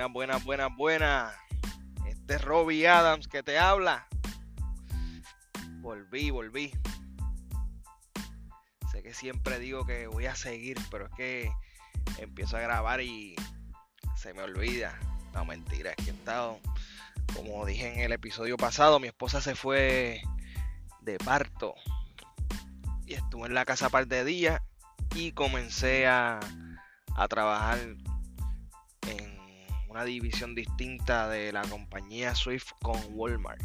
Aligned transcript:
Buenas, 0.00 0.14
buenas, 0.14 0.44
buenas, 0.44 0.76
buenas. 0.78 1.34
Este 2.06 2.36
es 2.36 2.40
Robbie 2.42 2.88
Adams 2.88 3.28
que 3.28 3.42
te 3.42 3.58
habla. 3.58 4.06
Volví, 5.82 6.30
volví. 6.30 6.72
Sé 8.90 9.02
que 9.02 9.12
siempre 9.12 9.58
digo 9.58 9.84
que 9.84 10.06
voy 10.06 10.24
a 10.24 10.34
seguir, 10.34 10.78
pero 10.90 11.04
es 11.04 11.12
que 11.12 11.52
empiezo 12.16 12.56
a 12.56 12.60
grabar 12.60 13.02
y 13.02 13.36
se 14.16 14.32
me 14.32 14.40
olvida. 14.40 14.98
No, 15.34 15.44
mentira, 15.44 15.90
es 15.90 15.96
que 15.96 16.12
he 16.12 16.14
estado, 16.14 16.58
como 17.36 17.66
dije 17.66 17.92
en 17.92 18.00
el 18.00 18.12
episodio 18.12 18.56
pasado, 18.56 19.00
mi 19.00 19.08
esposa 19.08 19.42
se 19.42 19.54
fue 19.54 20.22
de 21.02 21.18
parto 21.18 21.74
y 23.04 23.12
estuve 23.12 23.48
en 23.48 23.54
la 23.54 23.66
casa 23.66 23.90
par 23.90 24.06
de 24.06 24.24
días 24.24 24.62
y 25.14 25.32
comencé 25.32 26.06
a, 26.06 26.40
a 27.16 27.28
trabajar 27.28 27.80
una 29.90 30.04
división 30.04 30.54
distinta 30.54 31.28
de 31.28 31.52
la 31.52 31.62
compañía 31.62 32.34
Swift 32.36 32.70
con 32.80 32.96
Walmart. 33.10 33.60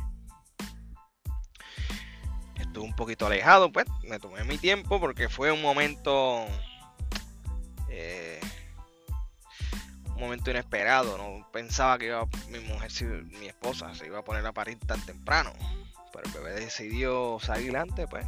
Estuve 2.56 2.84
un 2.84 2.96
poquito 2.96 3.28
alejado, 3.28 3.72
pues 3.72 3.86
me 4.04 4.20
tomé 4.20 4.44
mi 4.44 4.58
tiempo 4.58 5.00
porque 5.00 5.30
fue 5.30 5.52
un 5.52 5.62
momento 5.62 6.48
eh, 7.90 8.42
un 10.08 10.20
momento 10.20 10.50
inesperado. 10.50 11.16
No 11.18 11.48
pensaba 11.52 12.00
que 12.00 12.08
iba, 12.08 12.26
mi 12.50 12.60
mujer, 12.60 12.92
mi 13.40 13.46
esposa, 13.46 13.94
se 13.94 14.08
iba 14.08 14.20
a 14.20 14.24
poner 14.24 14.46
a 14.48 14.52
parir 14.52 14.80
tan 14.80 15.00
temprano. 15.06 15.54
Pero 16.12 16.26
el 16.26 16.32
bebé 16.32 16.60
decidió 16.60 17.38
salir 17.40 17.78
antes, 17.78 18.08
pues. 18.10 18.26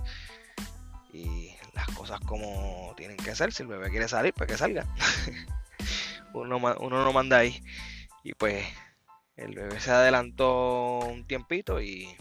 Y 1.12 1.52
las 1.74 1.88
cosas 1.88 2.20
como 2.20 2.94
tienen 2.96 3.18
que 3.18 3.34
ser. 3.34 3.52
Si 3.52 3.64
el 3.64 3.70
bebé 3.70 3.90
quiere 3.90 4.08
salir, 4.08 4.34
pues 4.34 4.48
que 4.48 4.58
salga. 4.58 4.86
uno, 6.34 6.58
uno 6.58 7.04
no 7.04 7.14
manda 7.14 7.38
ahí. 7.38 7.62
Y 8.24 8.34
pues 8.34 8.66
el 9.36 9.54
bebé 9.54 9.80
se 9.80 9.92
adelantó 9.92 11.00
un 11.00 11.26
tiempito 11.26 11.82
y 11.82 12.16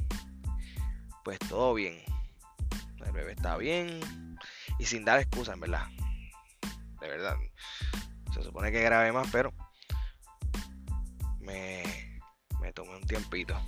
pues 1.24 1.38
todo 1.38 1.74
bien. 1.74 2.02
El 3.04 3.12
bebé 3.12 3.32
está 3.32 3.56
bien 3.56 4.00
y 4.78 4.84
sin 4.84 5.04
dar 5.04 5.20
excusas, 5.20 5.54
en 5.54 5.60
verdad. 5.60 5.86
De 7.00 7.08
verdad. 7.08 7.36
Se 8.32 8.42
supone 8.42 8.70
que 8.70 8.82
grabé 8.82 9.12
más, 9.12 9.28
pero 9.32 9.52
me, 11.40 11.82
me 12.60 12.72
tomé 12.72 12.96
un 12.96 13.06
tiempito. 13.06 13.58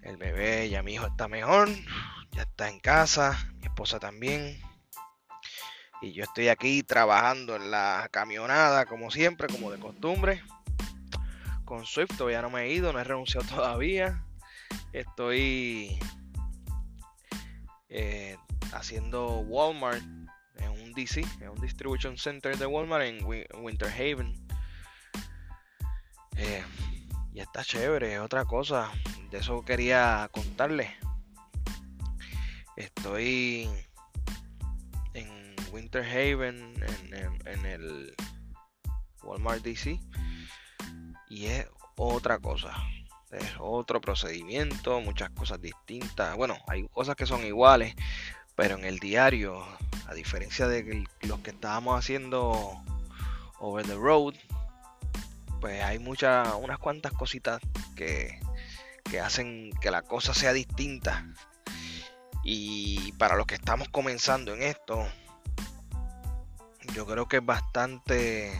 El 0.00 0.16
bebé, 0.16 0.70
ya 0.70 0.82
mi 0.82 0.94
hijo 0.94 1.06
está 1.06 1.28
mejor, 1.28 1.68
ya 2.30 2.42
está 2.42 2.68
en 2.68 2.80
casa, 2.80 3.52
mi 3.58 3.66
esposa 3.66 3.98
también. 3.98 4.60
Y 6.02 6.12
yo 6.12 6.24
estoy 6.24 6.48
aquí 6.48 6.82
trabajando 6.82 7.56
en 7.56 7.70
la 7.70 8.08
camionada, 8.10 8.86
como 8.86 9.10
siempre, 9.10 9.48
como 9.48 9.70
de 9.70 9.78
costumbre. 9.78 10.42
Con 11.64 11.84
Swift 11.84 12.16
todavía 12.16 12.42
no 12.42 12.50
me 12.50 12.62
he 12.62 12.72
ido, 12.72 12.92
no 12.92 13.00
he 13.00 13.04
renunciado 13.04 13.46
todavía. 13.54 14.22
Estoy 14.92 15.98
eh, 17.88 18.36
haciendo 18.72 19.38
Walmart 19.40 20.02
en 20.56 20.70
un 20.70 20.92
DC, 20.92 21.24
en 21.40 21.50
un 21.50 21.60
Distribution 21.60 22.16
Center 22.18 22.56
de 22.56 22.66
Walmart 22.66 23.04
en 23.04 23.24
Winter 23.24 23.88
Haven. 23.88 24.34
Eh, 26.36 26.62
y 27.32 27.40
está 27.40 27.64
chévere, 27.64 28.20
otra 28.20 28.44
cosa. 28.44 28.90
De 29.30 29.38
eso 29.38 29.62
quería 29.64 30.28
contarles. 30.32 30.90
Estoy 32.76 33.68
Winter 35.76 36.02
Haven, 36.02 36.72
en, 37.44 37.66
el 37.66 38.14
Walmart 39.22 39.62
DC. 39.62 40.00
Y 41.28 41.46
es 41.46 41.66
otra 41.96 42.38
cosa. 42.38 42.72
Es 43.30 43.56
otro 43.58 44.00
procedimiento, 44.00 45.02
muchas 45.02 45.28
cosas 45.30 45.60
distintas. 45.60 46.34
Bueno, 46.34 46.56
hay 46.66 46.88
cosas 46.88 47.14
que 47.14 47.26
son 47.26 47.44
iguales, 47.44 47.94
pero 48.54 48.78
en 48.78 48.86
el 48.86 49.00
diario, 49.00 49.62
a 50.06 50.14
diferencia 50.14 50.66
de 50.66 51.04
los 51.20 51.40
que 51.40 51.50
estábamos 51.50 51.98
haciendo 51.98 52.82
over 53.58 53.86
the 53.86 53.96
road, 53.96 54.34
pues 55.60 55.82
hay 55.82 55.98
muchas, 55.98 56.54
unas 56.58 56.78
cuantas 56.78 57.12
cositas 57.12 57.60
que, 57.94 58.40
que 59.04 59.20
hacen 59.20 59.72
que 59.82 59.90
la 59.90 60.00
cosa 60.00 60.32
sea 60.32 60.54
distinta. 60.54 61.26
Y 62.42 63.12
para 63.18 63.36
los 63.36 63.46
que 63.46 63.56
estamos 63.56 63.90
comenzando 63.90 64.54
en 64.54 64.62
esto, 64.62 65.06
yo 66.96 67.04
creo 67.04 67.28
que 67.28 67.36
es 67.36 67.44
bastante, 67.44 68.50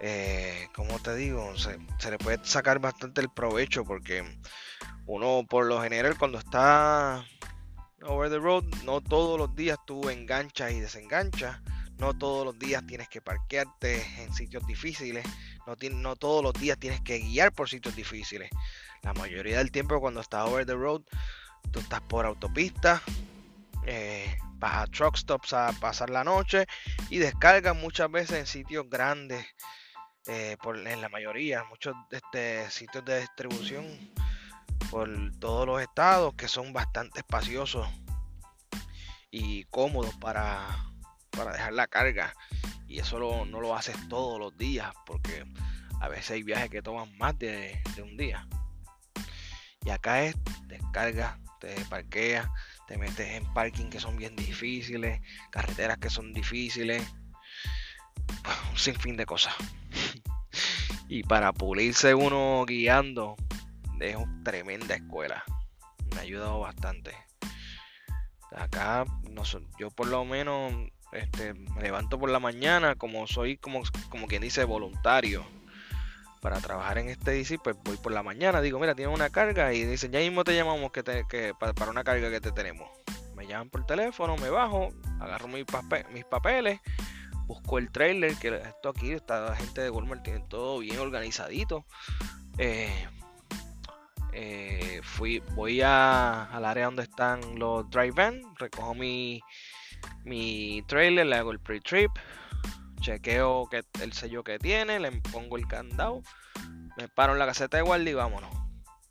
eh, 0.00 0.68
como 0.74 0.98
te 0.98 1.14
digo, 1.14 1.56
se, 1.56 1.78
le 2.10 2.18
puede 2.18 2.40
sacar 2.42 2.80
bastante 2.80 3.20
el 3.20 3.28
provecho 3.28 3.84
porque 3.84 4.24
uno 5.06 5.46
por 5.48 5.66
lo 5.66 5.80
general 5.80 6.18
cuando 6.18 6.38
está 6.38 7.24
over 8.02 8.28
the 8.28 8.38
road, 8.38 8.64
no 8.84 9.00
todos 9.00 9.38
los 9.38 9.54
días 9.54 9.78
tú 9.86 10.10
enganchas 10.10 10.72
y 10.72 10.80
desenganchas. 10.80 11.60
No 11.98 12.12
todos 12.12 12.44
los 12.44 12.58
días 12.58 12.84
tienes 12.86 13.08
que 13.08 13.22
parquearte 13.22 14.04
en 14.22 14.34
sitios 14.34 14.66
difíciles. 14.66 15.24
No, 15.66 15.76
no 15.92 16.16
todos 16.16 16.42
los 16.42 16.52
días 16.54 16.76
tienes 16.76 17.00
que 17.00 17.20
guiar 17.20 17.52
por 17.52 17.70
sitios 17.70 17.96
difíciles. 17.96 18.50
La 19.02 19.14
mayoría 19.14 19.58
del 19.58 19.70
tiempo 19.70 19.98
cuando 19.98 20.20
estás 20.20 20.46
over 20.46 20.66
the 20.66 20.74
road, 20.74 21.02
tú 21.70 21.78
estás 21.78 22.02
por 22.02 22.26
autopista, 22.26 23.00
eh, 23.86 24.36
a 24.60 24.86
truck 24.86 25.16
stops 25.16 25.52
a 25.52 25.72
pasar 25.80 26.10
la 26.10 26.24
noche 26.24 26.66
y 27.10 27.18
descargan 27.18 27.80
muchas 27.80 28.10
veces 28.10 28.38
en 28.38 28.46
sitios 28.46 28.88
grandes, 28.88 29.46
eh, 30.26 30.56
por, 30.62 30.76
en 30.76 31.00
la 31.00 31.08
mayoría, 31.08 31.64
muchos 31.64 31.94
este, 32.10 32.68
sitios 32.70 33.04
de 33.04 33.20
distribución 33.20 33.86
por 34.90 35.08
todos 35.38 35.66
los 35.66 35.80
estados 35.80 36.34
que 36.34 36.48
son 36.48 36.72
bastante 36.72 37.20
espaciosos 37.20 37.88
y 39.30 39.64
cómodos 39.64 40.14
para, 40.16 40.66
para 41.30 41.52
dejar 41.52 41.72
la 41.72 41.86
carga. 41.86 42.32
Y 42.88 43.00
eso 43.00 43.18
no 43.46 43.60
lo 43.60 43.74
haces 43.74 43.96
todos 44.08 44.38
los 44.38 44.56
días 44.56 44.92
porque 45.04 45.44
a 46.00 46.08
veces 46.08 46.32
hay 46.32 46.42
viajes 46.42 46.70
que 46.70 46.82
toman 46.82 47.16
más 47.18 47.38
de, 47.38 47.82
de 47.94 48.02
un 48.02 48.16
día. 48.16 48.46
Y 49.84 49.90
acá 49.90 50.22
es 50.22 50.34
descarga, 50.66 51.38
te 51.60 51.74
parqueas 51.88 52.48
te 52.86 52.98
metes 52.98 53.28
en 53.28 53.44
parking 53.52 53.86
que 53.86 54.00
son 54.00 54.16
bien 54.16 54.36
difíciles, 54.36 55.20
carreteras 55.50 55.98
que 55.98 56.10
son 56.10 56.32
difíciles, 56.32 57.02
un 58.70 58.78
sinfín 58.78 59.16
de 59.16 59.26
cosas. 59.26 59.54
y 61.08 61.22
para 61.22 61.52
pulirse 61.52 62.14
uno 62.14 62.64
guiando, 62.66 63.36
es 64.00 64.16
una 64.16 64.42
tremenda 64.44 64.94
escuela. 64.94 65.44
Me 66.12 66.18
ha 66.18 66.22
ayudado 66.22 66.60
bastante. 66.60 67.12
Acá, 68.54 69.04
no 69.30 69.42
yo 69.78 69.90
por 69.90 70.06
lo 70.06 70.24
menos 70.24 70.72
este, 71.12 71.52
me 71.52 71.82
levanto 71.82 72.18
por 72.18 72.30
la 72.30 72.40
mañana, 72.40 72.94
como 72.94 73.26
soy 73.26 73.58
como, 73.58 73.82
como 74.08 74.26
quien 74.26 74.42
dice 74.42 74.64
voluntario 74.64 75.44
para 76.46 76.60
trabajar 76.60 76.98
en 76.98 77.08
este 77.08 77.32
DC, 77.32 77.58
pues 77.58 77.74
voy 77.82 77.96
por 77.96 78.12
la 78.12 78.22
mañana, 78.22 78.60
digo, 78.60 78.78
mira, 78.78 78.94
tiene 78.94 79.12
una 79.12 79.30
carga 79.30 79.72
y 79.72 79.84
dicen, 79.84 80.12
ya 80.12 80.20
mismo 80.20 80.44
te 80.44 80.54
llamamos 80.54 80.92
que, 80.92 81.02
que 81.28 81.54
para 81.58 81.90
una 81.90 82.04
carga 82.04 82.30
que 82.30 82.40
te 82.40 82.52
tenemos. 82.52 82.88
Me 83.34 83.48
llaman 83.48 83.68
por 83.68 83.84
teléfono, 83.84 84.36
me 84.36 84.48
bajo, 84.48 84.90
agarro 85.18 85.48
mis, 85.48 85.66
mis 86.12 86.24
papeles, 86.24 86.78
busco 87.48 87.78
el 87.78 87.90
trailer, 87.90 88.36
que 88.36 88.62
esto 88.64 88.90
aquí, 88.90 89.10
esta 89.10 89.56
gente 89.56 89.80
de 89.80 89.90
Walmart 89.90 90.22
tiene 90.22 90.44
todo 90.48 90.78
bien 90.78 91.00
organizadito. 91.00 91.84
Eh, 92.58 93.08
eh, 94.32 95.00
fui, 95.02 95.40
voy 95.56 95.80
a, 95.82 96.44
al 96.44 96.64
área 96.64 96.84
donde 96.84 97.02
están 97.02 97.58
los 97.58 97.90
drive 97.90 98.12
van, 98.12 98.40
recojo 98.54 98.94
mi, 98.94 99.42
mi 100.22 100.84
trailer, 100.86 101.26
le 101.26 101.34
hago 101.34 101.50
el 101.50 101.58
pre-trip, 101.58 102.12
chequeo 103.06 103.68
que 103.68 103.84
el 104.02 104.12
sello 104.12 104.42
que 104.42 104.58
tiene, 104.58 104.98
le 104.98 105.12
pongo 105.12 105.56
el 105.56 105.68
candado, 105.68 106.22
me 106.96 107.06
paro 107.08 107.34
en 107.34 107.38
la 107.38 107.46
caseta 107.46 107.76
de 107.76 107.84
guardia 107.84 108.10
y 108.10 108.14
vámonos. 108.14 108.50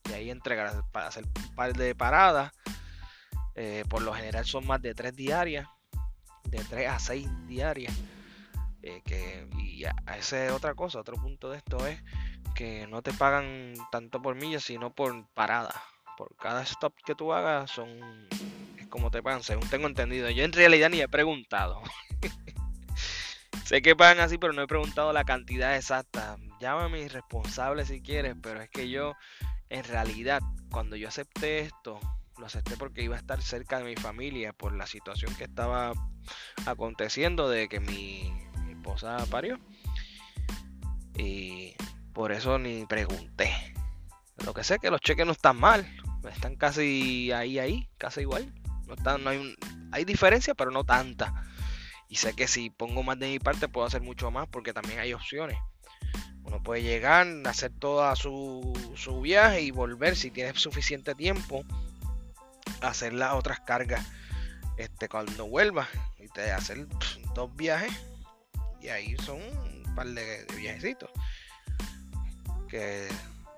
Y 0.09 0.13
ahí 0.13 0.29
entregar 0.29 0.83
para 0.91 1.07
hacer 1.07 1.23
un 1.25 1.55
par 1.55 1.73
de 1.73 1.95
paradas. 1.95 2.51
Eh, 3.55 3.85
por 3.89 4.01
lo 4.01 4.13
general 4.13 4.45
son 4.45 4.67
más 4.67 4.81
de 4.81 4.93
tres 4.93 5.15
diarias, 5.15 5.65
de 6.43 6.61
tres 6.65 6.89
a 6.89 6.99
seis 6.99 7.29
diarias. 7.47 7.93
Eh, 8.81 9.01
que, 9.05 9.47
y 9.59 9.85
esa 9.85 10.45
es 10.45 10.51
otra 10.51 10.75
cosa, 10.75 10.99
otro 10.99 11.15
punto 11.15 11.49
de 11.49 11.57
esto 11.57 11.87
es 11.87 12.03
que 12.53 12.87
no 12.87 13.01
te 13.01 13.13
pagan 13.13 13.73
tanto 13.91 14.21
por 14.21 14.35
millas, 14.35 14.63
sino 14.63 14.93
por 14.93 15.25
parada. 15.33 15.81
Por 16.17 16.35
cada 16.35 16.63
stop 16.63 16.93
que 17.05 17.15
tú 17.15 17.31
hagas 17.31 17.71
son 17.71 18.27
es 18.77 18.87
como 18.87 19.09
te 19.09 19.23
pagan, 19.23 19.41
según 19.41 19.69
tengo 19.69 19.87
entendido. 19.87 20.29
Yo 20.31 20.43
en 20.43 20.51
realidad 20.51 20.89
ni 20.89 20.99
he 20.99 21.07
preguntado. 21.07 21.81
Sé 23.65 23.81
que 23.81 23.95
pagan 23.95 24.19
así, 24.19 24.37
pero 24.37 24.53
no 24.53 24.61
he 24.61 24.67
preguntado 24.67 25.11
la 25.11 25.23
cantidad 25.23 25.75
exacta. 25.75 26.37
Llámame 26.61 26.99
irresponsable 26.99 27.83
si 27.83 27.99
quieres, 27.99 28.35
pero 28.39 28.61
es 28.61 28.69
que 28.69 28.91
yo, 28.91 29.13
en 29.69 29.83
realidad, 29.85 30.39
cuando 30.69 30.95
yo 30.95 31.07
acepté 31.07 31.61
esto, 31.61 31.99
lo 32.37 32.45
acepté 32.45 32.77
porque 32.77 33.01
iba 33.01 33.15
a 33.15 33.19
estar 33.19 33.41
cerca 33.41 33.79
de 33.79 33.85
mi 33.85 33.95
familia 33.95 34.53
por 34.53 34.75
la 34.75 34.85
situación 34.85 35.33
que 35.33 35.45
estaba 35.45 35.93
aconteciendo 36.67 37.49
de 37.49 37.67
que 37.67 37.79
mi, 37.79 38.31
esposa 38.69 39.17
parió. 39.31 39.59
Y 41.17 41.73
por 42.13 42.33
eso 42.33 42.59
ni 42.59 42.85
pregunté. 42.85 43.73
Lo 44.45 44.53
que 44.53 44.63
sé 44.63 44.75
es 44.75 44.79
que 44.79 44.91
los 44.91 45.01
cheques 45.01 45.25
no 45.25 45.31
están 45.31 45.59
mal. 45.59 45.91
Están 46.31 46.55
casi 46.55 47.31
ahí, 47.31 47.57
ahí, 47.57 47.89
casi 47.97 48.21
igual. 48.21 48.53
No, 48.85 48.93
están, 48.93 49.23
no 49.23 49.31
hay, 49.31 49.55
hay 49.91 50.05
diferencia, 50.05 50.53
pero 50.53 50.69
no 50.69 50.83
tanta. 50.83 51.33
Y 52.07 52.17
sé 52.17 52.33
que 52.33 52.47
si 52.47 52.69
pongo 52.69 53.03
más 53.03 53.19
de 53.19 53.29
mi 53.29 53.39
parte 53.39 53.67
puedo 53.67 53.87
hacer 53.87 54.01
mucho 54.01 54.31
más 54.31 54.47
porque 54.47 54.73
también 54.73 54.99
hay 54.99 55.13
opciones. 55.13 55.57
Uno 56.43 56.61
puede 56.61 56.83
llegar, 56.83 57.27
hacer 57.45 57.71
toda 57.71 58.15
su, 58.15 58.73
su 58.95 59.21
viaje 59.21 59.61
y 59.61 59.71
volver 59.71 60.15
si 60.15 60.29
tiene 60.29 60.53
suficiente 60.53 61.15
tiempo. 61.15 61.63
Hacer 62.81 63.13
las 63.13 63.33
otras 63.33 63.59
cargas 63.61 64.05
este, 64.77 65.09
cuando 65.09 65.47
vuelva. 65.47 65.87
Y 66.19 66.27
te 66.27 66.51
hacer 66.51 66.87
dos 67.33 67.55
viajes. 67.55 67.91
Y 68.81 68.89
ahí 68.89 69.15
son 69.17 69.41
un 69.41 69.95
par 69.95 70.07
de, 70.07 70.45
viajecitos. 70.55 71.09
Que 72.69 73.07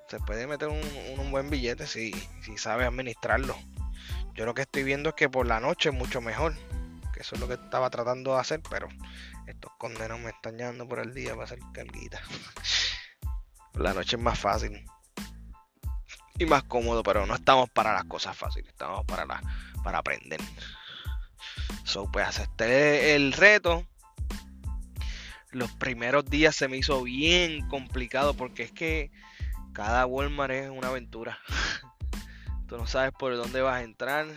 se 0.08 0.20
puede 0.20 0.48
meter 0.48 0.70
un, 0.70 0.82
un 1.20 1.32
buen 1.32 1.50
billete 1.50 1.86
si, 1.88 2.14
si 2.42 2.58
sabe 2.58 2.86
administrarlo. 2.86 3.58
Yo 4.34 4.46
lo 4.46 4.54
que 4.54 4.62
estoy 4.62 4.84
viendo 4.84 5.10
es 5.10 5.16
que 5.16 5.30
por 5.30 5.46
la 5.46 5.60
noche 5.60 5.90
es 5.90 5.96
mucho 5.96 6.22
mejor. 6.22 6.54
Eso 7.19 7.36
es 7.36 7.42
lo 7.42 7.48
que 7.48 7.56
estaba 7.56 7.90
tratando 7.90 8.34
de 8.34 8.42
hacer, 8.42 8.62
pero 8.69 8.88
estos 9.48 9.72
condenos 9.78 10.19
me 10.19 10.30
están 10.30 10.58
llevando 10.58 10.88
por 10.88 11.00
el 11.00 11.14
día 11.14 11.31
para 11.31 11.46
hacer 11.46 11.60
carguita. 11.74 12.22
la 13.74 13.94
noche 13.94 14.16
es 14.18 14.22
más 14.22 14.40
fácil. 14.40 14.86
Y 16.40 16.46
más 16.46 16.64
cómodo, 16.64 17.02
pero 17.04 17.25
no 17.25 17.36
estamos 17.36 17.69
para 17.69 17.94
las 17.94 18.06
cosas 18.06 18.38
fáciles, 18.38 18.69
estamos 18.69 19.06
para, 19.06 19.25
la, 19.25 19.42
para 19.84 20.00
aprender. 20.00 20.40
So, 21.84 22.12
pues 22.12 22.28
acepté 22.28 23.16
el 23.16 23.34
reto. 23.34 23.88
Los 25.52 25.72
primeros 25.72 26.25
días 26.25 26.56
se 26.56 26.68
me 26.68 26.78
hizo 26.78 27.02
bien 27.04 27.68
complicado 27.70 28.36
porque 28.36 28.63
es 28.63 28.72
que 28.72 29.12
cada 29.74 30.06
Walmart 30.06 30.52
es 30.52 30.70
una 30.70 30.90
aventura. 30.90 31.40
Tú 32.68 32.78
no 32.78 32.86
sabes 32.86 33.13
por 33.18 33.36
dónde 33.36 33.62
vas 33.62 33.75
a 33.75 33.84
entrar. 33.84 34.28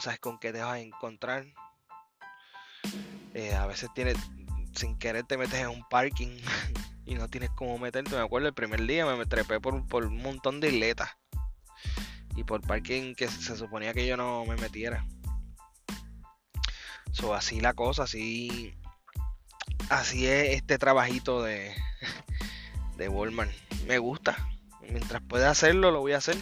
Sabes 0.00 0.18
con 0.18 0.38
qué 0.38 0.52
te 0.52 0.60
vas 0.60 0.74
a 0.74 0.80
encontrar. 0.80 1.46
Eh, 3.34 3.54
a 3.54 3.66
veces 3.66 3.90
tienes, 3.94 4.16
sin 4.74 4.98
querer 4.98 5.24
te 5.24 5.36
metes 5.36 5.60
en 5.60 5.68
un 5.68 5.86
parking 5.88 6.38
y 7.06 7.14
no 7.14 7.28
tienes 7.28 7.50
cómo 7.50 7.78
meterte. 7.78 8.14
Me 8.14 8.22
acuerdo 8.22 8.48
el 8.48 8.54
primer 8.54 8.86
día 8.86 9.06
me 9.06 9.26
trepé 9.26 9.60
por, 9.60 9.74
un 9.74 10.22
montón 10.22 10.60
de 10.60 10.68
isletas. 10.68 11.10
Y 12.34 12.44
por 12.44 12.60
parking 12.60 13.14
que 13.14 13.28
se 13.28 13.56
suponía 13.56 13.94
que 13.94 14.06
yo 14.06 14.16
no 14.16 14.44
me 14.44 14.56
metiera. 14.56 15.06
So, 17.12 17.34
así 17.34 17.60
la 17.60 17.72
cosa, 17.72 18.02
así. 18.02 18.74
Así 19.88 20.26
es 20.26 20.56
este 20.56 20.78
trabajito 20.78 21.42
de, 21.42 21.74
de 22.96 23.08
Walmart. 23.08 23.52
Me 23.86 23.98
gusta. 23.98 24.36
Mientras 24.82 25.22
pueda 25.22 25.50
hacerlo, 25.50 25.90
lo 25.90 26.00
voy 26.00 26.12
a 26.12 26.18
hacer 26.18 26.36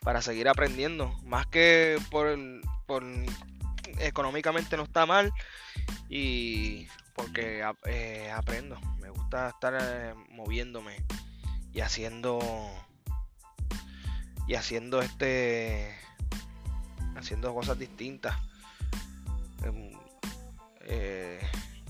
para 0.00 0.22
seguir 0.22 0.48
aprendiendo. 0.48 1.14
Más 1.24 1.46
que 1.46 1.98
por, 2.10 2.36
económicamente 3.98 4.76
no 4.76 4.84
está 4.84 5.06
mal 5.06 5.32
y 6.08 6.86
porque 7.14 7.64
eh, 7.86 8.30
aprendo. 8.34 8.78
Me 9.00 9.10
gusta 9.10 9.48
estar 9.50 9.76
eh, 9.80 10.14
moviéndome 10.30 10.96
y 11.72 11.80
haciendo 11.80 12.40
y 14.46 14.54
haciendo 14.54 15.02
este 15.02 15.94
haciendo 17.16 17.54
cosas 17.54 17.78
distintas. 17.78 18.36
Em, 19.64 19.92
eh, 20.82 21.40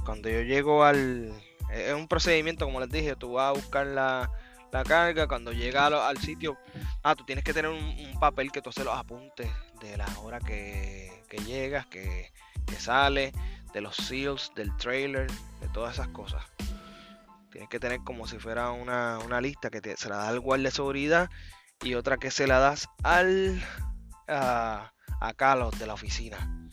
cuando 0.05 0.29
yo 0.29 0.43
llego 0.43 0.85
al 0.85 1.32
es 1.73 1.94
un 1.94 2.08
procedimiento 2.08 2.64
como 2.64 2.81
les 2.81 2.91
dije, 2.91 3.14
tú 3.17 3.35
vas 3.35 3.50
a 3.50 3.61
buscar 3.61 3.87
la, 3.87 4.31
la 4.72 4.84
carga, 4.84 5.26
cuando 5.26 5.52
llega 5.52 5.87
al, 5.87 6.19
sitio, 6.19 6.58
ah, 7.02 7.14
tú 7.14 7.25
tienes 7.25 7.44
que 7.44 7.52
tener 7.52 7.70
un, 7.70 8.19
papel 8.20 8.52
que 8.52 8.62
tú 8.62 8.70
se 8.70 8.84
los 8.84 8.96
apuntes 8.96 9.50
de 9.81 9.96
la 9.96 10.06
hora 10.19 10.38
que, 10.38 11.11
llegas, 11.46 11.87
que, 11.87 12.31
sale, 12.78 13.32
de 13.72 13.81
los 13.81 13.96
seals, 13.96 14.52
del 14.55 14.75
trailer, 14.76 15.31
de 15.61 15.69
todas 15.72 15.94
esas 15.94 16.08
cosas. 16.08 16.44
Tienes 17.50 17.69
que 17.69 17.81
tener 17.81 18.00
como 18.05 18.26
si 18.26 18.38
fuera 18.38 18.70
una, 18.70 19.40
lista 19.40 19.70
que 19.70 19.81
se 19.96 20.08
la 20.08 20.17
da 20.17 20.28
al 20.28 20.40
guardia 20.40 20.69
de 20.69 20.75
seguridad 20.75 21.31
y 21.82 21.94
otra 21.94 22.19
que 22.19 22.31
se 22.31 22.46
la 22.46 22.58
das 22.58 22.88
al 23.02 23.61
a, 24.28 24.93
acá 25.20 25.56
los 25.56 25.76
de 25.78 25.87
la 25.87 25.94
oficina. 25.94 26.70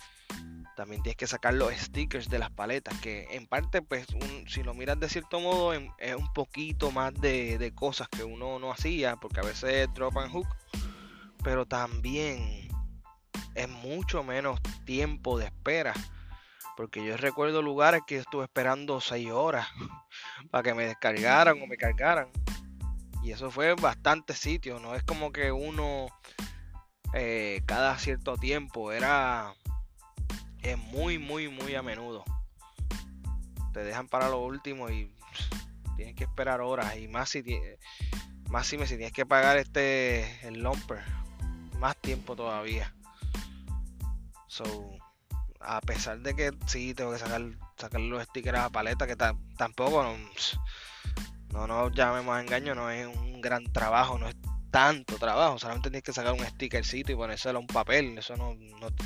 También 0.78 1.02
tienes 1.02 1.18
que 1.18 1.26
sacar 1.26 1.56
los 1.56 1.74
stickers 1.74 2.30
de 2.30 2.38
las 2.38 2.52
paletas, 2.52 2.94
que 3.02 3.26
en 3.32 3.48
parte, 3.48 3.82
pues, 3.82 4.06
si 4.46 4.62
lo 4.62 4.76
miras 4.76 5.00
de 5.00 5.10
cierto 5.10 5.40
modo, 5.40 5.74
es 5.74 6.16
un 6.16 6.32
poquito 6.34 6.92
más 6.92 7.16
de, 7.16 7.74
cosas 7.74 8.08
que 8.10 8.24
uno 8.24 8.60
no 8.60 8.72
hacía, 8.72 9.16
porque 9.16 9.40
a 9.40 9.44
veces 9.44 9.88
es 9.88 9.94
drop 9.96 10.16
and 10.20 10.32
hook, 10.32 10.48
pero 11.44 11.66
también 11.66 12.68
es 13.56 13.68
mucho 13.68 14.24
menos 14.24 14.60
tiempo 14.86 15.40
de 15.40 15.46
espera. 15.46 15.96
Porque 16.76 17.04
yo 17.04 17.18
recuerdo 17.18 17.64
lugares 17.64 18.02
que 18.06 18.18
estuve 18.18 18.44
esperando 18.44 19.02
6 19.02 19.32
horas 19.32 19.68
para 20.52 20.62
que 20.62 20.76
me 20.76 20.86
descargaran 20.86 21.60
o 21.60 21.66
me 21.66 21.78
cargaran. 21.78 22.30
Y 23.24 23.32
eso 23.32 23.50
fue 23.50 23.74
bastante 23.74 24.36
sitio, 24.36 24.80
no 24.80 24.94
es 24.94 25.02
como 25.02 25.32
que 25.32 25.52
uno 25.52 26.06
eh, 27.16 27.64
cada 27.66 27.98
cierto 27.98 28.38
tiempo 28.38 28.92
era 28.92 29.56
es 30.62 30.78
muy, 30.78 31.20
muy, 31.20 31.50
muy 31.50 31.76
a 31.76 31.82
menudo. 31.82 32.24
Te 33.74 33.84
dejan 33.84 34.08
para 34.08 34.30
lo 34.30 34.40
último 34.40 34.90
y 34.90 35.12
tienes 35.96 36.16
que 36.16 36.24
esperar 36.24 36.62
horas. 36.62 36.98
Y 36.98 37.08
más 37.08 37.30
si, 37.30 37.44
más 38.50 38.68
si, 38.68 38.78
si 38.80 38.96
tienes 38.96 39.14
que 39.14 39.26
pagar 39.26 39.58
este 39.58 40.48
el 40.48 40.62
lumper. 40.62 41.04
Más 41.80 41.96
tiempo 41.98 42.36
todavía. 42.36 42.94
So, 44.48 44.64
a 45.60 45.82
pesar 45.82 46.20
de 46.20 46.34
que 46.34 46.52
sí 46.66 46.94
tengo 46.94 47.12
que 47.12 47.20
sacar, 47.20 47.42
sacar 47.78 48.02
los 48.02 48.24
stickers 48.24 48.58
a 48.58 48.70
paleta, 48.70 49.06
que 49.06 49.16
tampoco 49.16 50.04
no, 50.04 50.16
no 51.52 51.68
nos 51.68 51.94
llamemos 51.94 52.36
a 52.36 52.42
engaño, 52.42 52.74
no 52.74 52.90
es 52.90 53.06
un 53.06 53.42
gran 53.42 53.64
trabajo, 53.66 54.18
no 54.18 54.28
es 54.28 54.36
tanto 54.72 55.18
trabajo. 55.18 55.60
Solamente 55.60 55.90
tienes 55.90 56.04
que 56.04 56.14
sacar 56.14 56.34
un 56.34 56.46
stickercito 56.46 57.12
y 57.12 57.16
ponérselo 57.16 57.58
a 57.58 57.62
un 57.62 57.68
papel. 57.68 58.18
Eso 58.18 58.36
no, 58.36 58.56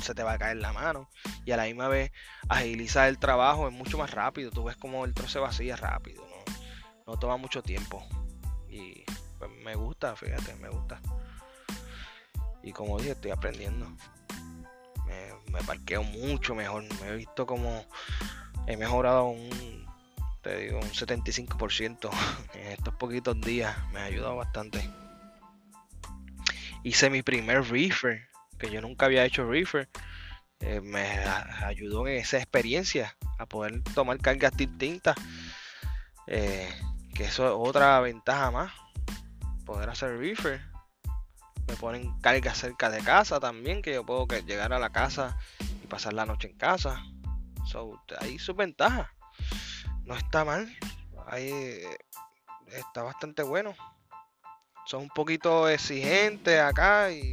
se 0.00 0.14
te 0.14 0.22
va 0.22 0.32
a 0.32 0.38
caer 0.38 0.58
la 0.58 0.72
mano. 0.72 1.08
Y 1.44 1.52
a 1.52 1.56
la 1.56 1.64
misma 1.64 1.88
vez 1.88 2.12
agilizar 2.48 3.08
el 3.08 3.18
trabajo 3.18 3.68
es 3.68 3.74
mucho 3.74 3.98
más 3.98 4.10
rápido. 4.10 4.50
Tú 4.50 4.64
ves 4.64 4.76
como 4.76 5.04
el 5.04 5.14
trozo 5.14 5.32
se 5.32 5.38
vacía 5.38 5.76
rápido. 5.76 6.22
No, 7.06 7.16
toma 7.18 7.36
mucho 7.36 7.62
tiempo. 7.62 8.04
Y 8.68 9.04
pues, 9.38 9.50
me 9.64 9.74
gusta, 9.74 10.14
fíjate, 10.16 10.54
me 10.56 10.68
gusta. 10.68 11.00
Y 12.62 12.72
como 12.72 12.98
dije, 12.98 13.12
estoy 13.12 13.30
aprendiendo. 13.30 13.86
Me, 15.06 15.50
me 15.50 15.62
parqueo 15.64 16.02
mucho 16.02 16.54
mejor. 16.54 16.84
Me 17.00 17.08
he 17.08 17.16
visto 17.16 17.46
como 17.46 17.84
he 18.66 18.76
mejorado 18.76 19.24
un, 19.24 19.86
te 20.42 20.56
digo, 20.56 20.78
un 20.78 20.90
75% 20.90 22.10
en 22.54 22.66
estos 22.68 22.94
poquitos 22.94 23.40
días. 23.40 23.76
Me 23.92 24.00
ha 24.00 24.04
ayudado 24.04 24.36
bastante 24.36 24.88
hice 26.82 27.10
mi 27.10 27.22
primer 27.22 27.64
reefer, 27.64 28.28
que 28.58 28.70
yo 28.70 28.80
nunca 28.80 29.06
había 29.06 29.24
hecho 29.24 29.48
reefer. 29.48 29.88
Eh, 30.60 30.80
me 30.80 31.02
ayudó 31.64 32.06
en 32.06 32.18
esa 32.18 32.36
experiencia 32.36 33.16
a 33.38 33.46
poder 33.46 33.82
tomar 33.94 34.18
cargas 34.18 34.56
distintas. 34.56 35.16
Eh, 36.26 36.68
que 37.14 37.24
eso 37.24 37.46
es 37.46 37.54
otra 37.56 38.00
ventaja 38.00 38.50
más. 38.50 38.72
Poder 39.64 39.90
hacer 39.90 40.16
reefer. 40.18 40.60
Me 41.68 41.76
ponen 41.76 42.18
cargas 42.20 42.58
cerca 42.58 42.90
de 42.90 43.02
casa 43.02 43.40
también, 43.40 43.82
que 43.82 43.94
yo 43.94 44.04
puedo 44.04 44.26
llegar 44.26 44.72
a 44.72 44.78
la 44.78 44.90
casa 44.90 45.38
y 45.82 45.86
pasar 45.86 46.12
la 46.12 46.26
noche 46.26 46.48
en 46.50 46.56
casa. 46.56 47.02
So, 47.66 48.00
ahí 48.20 48.38
su 48.38 48.54
ventaja. 48.54 49.12
No 50.04 50.16
está 50.16 50.44
mal. 50.44 50.76
Ahí 51.26 51.50
eh, 51.50 51.98
está 52.66 53.02
bastante 53.02 53.42
bueno 53.42 53.74
son 54.86 55.02
un 55.02 55.08
poquito 55.08 55.68
exigentes 55.68 56.60
acá 56.60 57.10
y 57.10 57.32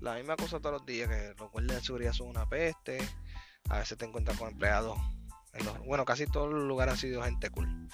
la 0.00 0.14
misma 0.14 0.36
cosa 0.36 0.60
todos 0.60 0.74
los 0.74 0.86
días, 0.86 1.08
que 1.08 1.34
los 1.38 1.50
guardias 1.50 1.80
de 1.80 1.84
seguridad 1.84 2.12
son 2.12 2.28
una 2.28 2.48
peste. 2.48 2.98
A 3.68 3.78
veces 3.78 3.98
te 3.98 4.04
encuentras 4.04 4.38
con 4.38 4.48
empleados. 4.48 4.98
bueno, 5.84 6.04
casi 6.04 6.26
todos 6.26 6.52
los 6.52 6.62
lugares 6.62 6.92
han 6.92 6.98
sido 6.98 7.22
gente 7.22 7.50
cool. 7.50 7.88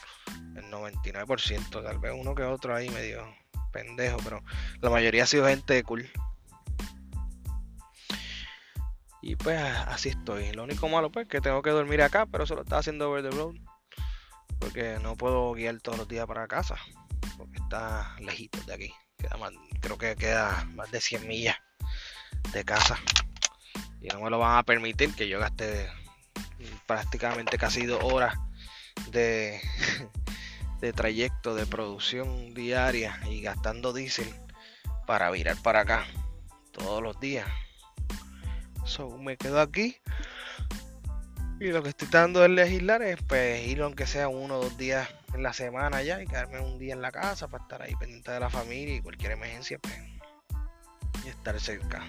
El 0.56 0.64
99%, 0.64 1.82
tal 1.82 1.98
vez 1.98 2.12
uno 2.14 2.34
que 2.34 2.42
otro 2.42 2.74
ahí 2.74 2.90
medio 2.90 3.24
pendejo, 3.72 4.18
pero 4.22 4.42
la 4.80 4.90
mayoría 4.90 5.22
ha 5.22 5.26
sido 5.26 5.46
gente 5.46 5.82
cool. 5.84 6.10
Y 9.22 9.36
pues 9.36 9.58
así 9.60 10.10
estoy. 10.10 10.52
Lo 10.52 10.64
único 10.64 10.88
malo 10.88 11.10
pues 11.10 11.28
que 11.28 11.40
tengo 11.40 11.62
que 11.62 11.70
dormir 11.70 12.02
acá, 12.02 12.26
pero 12.26 12.44
eso 12.44 12.56
lo 12.56 12.62
estaba 12.62 12.80
haciendo 12.80 13.08
over 13.08 13.22
the 13.22 13.30
road. 13.30 13.54
Porque 14.58 14.98
no 15.02 15.16
puedo 15.16 15.52
guiar 15.54 15.80
todos 15.80 15.98
los 15.98 16.08
días 16.08 16.26
para 16.26 16.46
casa 16.46 16.76
porque 17.42 17.58
está 17.58 18.14
lejito 18.20 18.60
de 18.62 18.74
aquí. 18.74 18.94
Queda 19.18 19.36
creo 19.80 19.98
que 19.98 20.14
queda 20.14 20.64
más 20.76 20.92
de 20.92 21.00
100 21.00 21.26
millas 21.26 21.56
de 22.52 22.64
casa. 22.64 22.96
Y 24.00 24.06
no 24.08 24.20
me 24.20 24.30
lo 24.30 24.38
van 24.38 24.58
a 24.58 24.62
permitir 24.62 25.12
que 25.16 25.28
yo 25.28 25.40
gaste 25.40 25.90
prácticamente 26.86 27.58
casi 27.58 27.84
dos 27.84 28.00
horas 28.04 28.36
de, 29.10 29.60
de 30.80 30.92
trayecto 30.92 31.56
de 31.56 31.66
producción 31.66 32.54
diaria 32.54 33.18
y 33.28 33.42
gastando 33.42 33.92
diésel 33.92 34.32
para 35.04 35.28
virar 35.32 35.56
para 35.62 35.80
acá 35.80 36.06
todos 36.70 37.02
los 37.02 37.18
días. 37.18 37.48
So, 38.84 39.18
me 39.18 39.36
quedo 39.36 39.60
aquí. 39.60 39.96
Y 41.58 41.72
lo 41.72 41.82
que 41.82 41.88
estoy 41.88 42.06
tratando 42.06 42.38
de 42.38 42.50
legislar 42.50 43.02
es 43.02 43.20
pues 43.26 43.66
ir 43.66 43.82
aunque 43.82 44.06
sea 44.06 44.28
uno 44.28 44.58
o 44.58 44.62
dos 44.62 44.78
días 44.78 45.08
en 45.34 45.42
la 45.42 45.52
semana 45.52 46.02
ya 46.02 46.22
y 46.22 46.26
quedarme 46.26 46.60
un 46.60 46.78
día 46.78 46.94
en 46.94 47.02
la 47.02 47.12
casa 47.12 47.48
para 47.48 47.64
estar 47.64 47.82
ahí 47.82 47.94
pendiente 47.96 48.30
de 48.30 48.40
la 48.40 48.50
familia 48.50 48.96
y 48.96 49.00
cualquier 49.00 49.32
emergencia 49.32 49.78
pues 49.78 49.94
y 51.24 51.28
estar 51.28 51.58
cerca. 51.60 52.04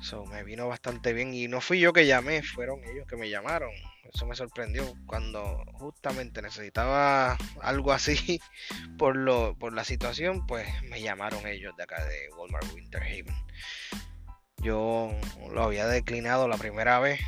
So, 0.00 0.26
me 0.26 0.44
vino 0.44 0.68
bastante 0.68 1.14
bien 1.14 1.32
y 1.32 1.48
no 1.48 1.62
fui 1.62 1.80
yo 1.80 1.94
que 1.94 2.06
llamé, 2.06 2.42
fueron 2.42 2.84
ellos 2.84 3.06
que 3.06 3.16
me 3.16 3.30
llamaron. 3.30 3.70
Eso 4.12 4.26
me 4.26 4.36
sorprendió 4.36 4.84
cuando 5.06 5.64
justamente 5.72 6.42
necesitaba 6.42 7.38
algo 7.62 7.90
así 7.92 8.38
por, 8.98 9.16
lo, 9.16 9.56
por 9.58 9.72
la 9.72 9.82
situación, 9.82 10.46
pues 10.46 10.68
me 10.84 11.00
llamaron 11.00 11.46
ellos 11.46 11.74
de 11.76 11.84
acá 11.84 12.04
de 12.04 12.28
Walmart 12.36 12.70
Winter 12.74 13.02
Haven. 13.02 13.34
Yo 14.58 15.10
lo 15.50 15.62
había 15.62 15.86
declinado 15.86 16.48
la 16.48 16.58
primera 16.58 16.98
vez 16.98 17.20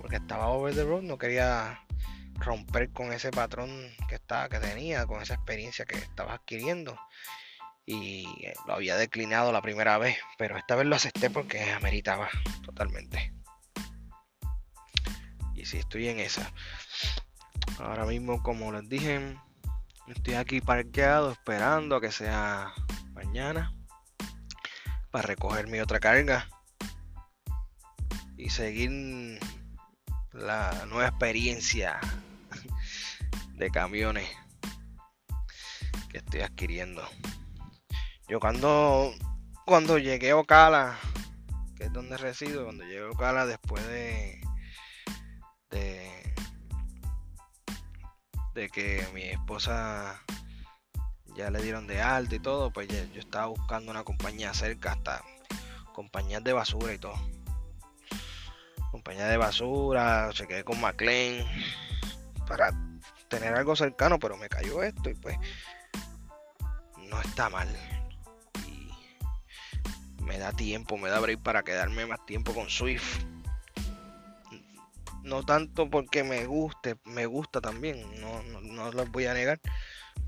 porque 0.00 0.16
estaba 0.16 0.48
over 0.48 0.74
the 0.74 0.82
road, 0.82 1.02
no 1.02 1.16
quería 1.16 1.80
romper 2.34 2.90
con 2.92 3.12
ese 3.12 3.30
patrón 3.30 3.70
que 4.08 4.16
estaba 4.16 4.48
que 4.48 4.58
tenía, 4.58 5.06
con 5.06 5.22
esa 5.22 5.34
experiencia 5.34 5.84
que 5.84 5.96
estaba 5.96 6.34
adquiriendo 6.34 6.98
y 7.84 8.46
lo 8.66 8.74
había 8.74 8.96
declinado 8.96 9.52
la 9.52 9.62
primera 9.62 9.98
vez, 9.98 10.16
pero 10.38 10.56
esta 10.56 10.76
vez 10.76 10.86
lo 10.86 10.96
acepté 10.96 11.30
porque 11.30 11.72
ameritaba 11.72 12.28
totalmente. 12.64 13.34
Y 15.54 15.64
si 15.64 15.78
estoy 15.78 16.08
en 16.08 16.20
esa. 16.20 16.52
Ahora 17.78 18.04
mismo, 18.04 18.42
como 18.42 18.72
les 18.72 18.88
dije, 18.88 19.36
estoy 20.08 20.34
aquí 20.34 20.60
parqueado 20.60 21.32
esperando 21.32 21.96
a 21.96 22.00
que 22.00 22.12
sea 22.12 22.72
mañana 23.12 23.72
para 25.10 25.26
recoger 25.26 25.68
mi 25.68 25.80
otra 25.80 26.00
carga 26.00 26.48
y 28.36 28.50
seguir 28.50 29.38
la 30.32 30.86
nueva 30.86 31.08
experiencia 31.08 32.00
de 33.54 33.70
camiones 33.70 34.28
que 36.10 36.18
estoy 36.18 36.40
adquiriendo. 36.40 37.02
Yo 38.28 38.40
cuando 38.40 39.12
cuando 39.64 39.98
llegué 39.98 40.30
a 40.30 40.36
Ocala, 40.36 40.98
que 41.76 41.84
es 41.84 41.92
donde 41.92 42.16
resido, 42.16 42.64
cuando 42.64 42.84
llegué 42.84 43.02
a 43.02 43.10
Ocala 43.10 43.46
después 43.46 43.86
de 43.86 44.42
de, 48.54 48.68
que 48.70 49.06
mi 49.14 49.22
esposa 49.22 50.20
ya 51.34 51.50
le 51.50 51.62
dieron 51.62 51.86
de 51.86 52.00
alta 52.02 52.34
y 52.34 52.38
todo, 52.38 52.70
pues 52.70 52.88
yo 52.88 53.20
estaba 53.20 53.46
buscando 53.46 53.90
una 53.90 54.04
compañía 54.04 54.52
cerca, 54.52 54.92
hasta 54.92 55.22
compañías 55.94 56.44
de 56.44 56.52
basura 56.52 56.92
y 56.92 56.98
todo. 56.98 57.14
De 59.16 59.36
basura, 59.36 60.30
se 60.32 60.46
quedé 60.46 60.64
con 60.64 60.80
McLean 60.80 61.46
para 62.46 62.70
tener 63.28 63.54
algo 63.54 63.76
cercano, 63.76 64.18
pero 64.18 64.36
me 64.36 64.48
cayó 64.48 64.82
esto 64.82 65.10
y 65.10 65.14
pues 65.14 65.36
no 67.08 67.20
está 67.20 67.48
mal. 67.48 67.68
Y 68.66 70.22
me 70.22 70.38
da 70.38 70.52
tiempo, 70.52 70.96
me 70.96 71.08
da 71.08 71.20
break 71.20 71.42
para 71.42 71.62
quedarme 71.62 72.06
más 72.06 72.24
tiempo 72.26 72.54
con 72.54 72.68
Swift. 72.68 73.24
No 75.22 75.44
tanto 75.44 75.88
porque 75.88 76.24
me 76.24 76.46
guste, 76.46 76.96
me 77.04 77.26
gusta 77.26 77.60
también, 77.60 78.20
no, 78.20 78.42
no, 78.42 78.60
no 78.60 78.92
lo 78.92 79.06
voy 79.06 79.26
a 79.26 79.34
negar. 79.34 79.60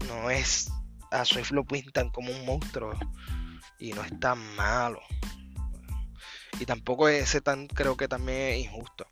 No 0.07 0.31
es 0.31 0.71
a 1.11 1.25
Swift 1.25 1.53
lo 1.53 1.65
pintan 1.65 2.11
como 2.11 2.33
un 2.33 2.45
monstruo 2.45 2.93
y 3.79 3.93
no 3.93 4.03
es 4.03 4.19
tan 4.21 4.39
malo. 4.57 5.01
Y 6.61 6.67
tampoco 6.67 7.09
ese 7.09 7.41
tan, 7.41 7.67
creo 7.67 7.97
que 7.97 8.09
también 8.09 8.55
es 8.55 8.65
injusto. 8.65 9.07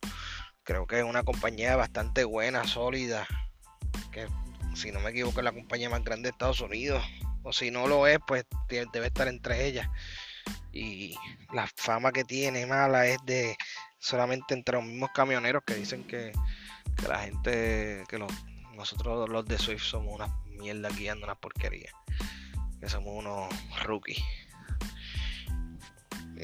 Creo 0.63 0.87
que 0.87 0.99
es 0.99 1.03
una 1.03 1.23
compañía 1.23 1.75
bastante 1.75 2.23
buena, 2.23 2.65
sólida. 2.65 3.27
Que 4.11 4.27
si 4.75 4.91
no 4.91 4.99
me 4.99 5.09
equivoco 5.09 5.39
es 5.39 5.43
la 5.43 5.51
compañía 5.51 5.89
más 5.89 6.03
grande 6.03 6.27
de 6.27 6.31
Estados 6.31 6.61
Unidos. 6.61 7.03
O 7.43 7.51
si 7.51 7.71
no 7.71 7.87
lo 7.87 8.07
es, 8.07 8.19
pues 8.25 8.45
debe 8.69 9.07
estar 9.07 9.27
entre 9.27 9.65
ellas. 9.65 9.89
Y 10.71 11.15
la 11.53 11.67
fama 11.75 12.11
que 12.11 12.23
tiene 12.23 12.65
mala 12.65 13.05
es 13.05 13.17
de 13.25 13.57
solamente 13.99 14.53
entre 14.53 14.77
los 14.77 14.85
mismos 14.85 15.11
camioneros 15.13 15.63
que 15.65 15.75
dicen 15.75 16.03
que, 16.05 16.31
que 16.97 17.07
la 17.07 17.19
gente, 17.19 18.03
que 18.07 18.19
nosotros 18.75 19.29
los 19.29 19.45
de 19.45 19.57
Swift 19.57 19.83
somos 19.83 20.15
una 20.15 20.27
mierda 20.45 20.89
guiando 20.89 21.25
una 21.25 21.35
porquería. 21.35 21.91
Que 22.79 22.87
somos 22.87 23.13
unos 23.17 23.49
rookies. 23.83 24.23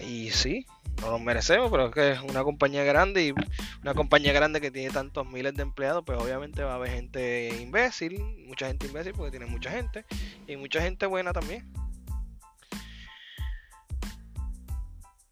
Y 0.04 0.30
sí, 0.32 0.66
no 1.02 1.12
los 1.12 1.22
merecemos, 1.22 1.72
pero 1.72 1.88
es 1.88 1.94
que 1.94 2.12
es 2.12 2.20
una 2.22 2.44
compañía 2.44 2.84
grande 2.84 3.28
y 3.28 3.34
una 3.82 3.94
compañía 3.94 4.34
grande 4.34 4.62
que 4.62 4.72
tiene 4.72 4.92
tantos 4.92 5.28
miles 5.28 5.54
de 5.56 5.64
empleados, 5.64 6.04
pues 6.06 6.20
obviamente 6.20 6.64
va 6.64 6.74
a 6.74 6.76
haber 6.76 6.92
gente 6.92 7.62
imbécil, 7.62 8.22
mucha 8.48 8.68
gente 8.68 8.88
imbécil 8.88 9.14
porque 9.14 9.32
tiene 9.32 9.46
mucha 9.46 9.72
gente 9.72 10.06
y 10.48 10.56
mucha 10.58 10.82
gente 10.82 11.06
buena 11.06 11.32
también. 11.34 11.72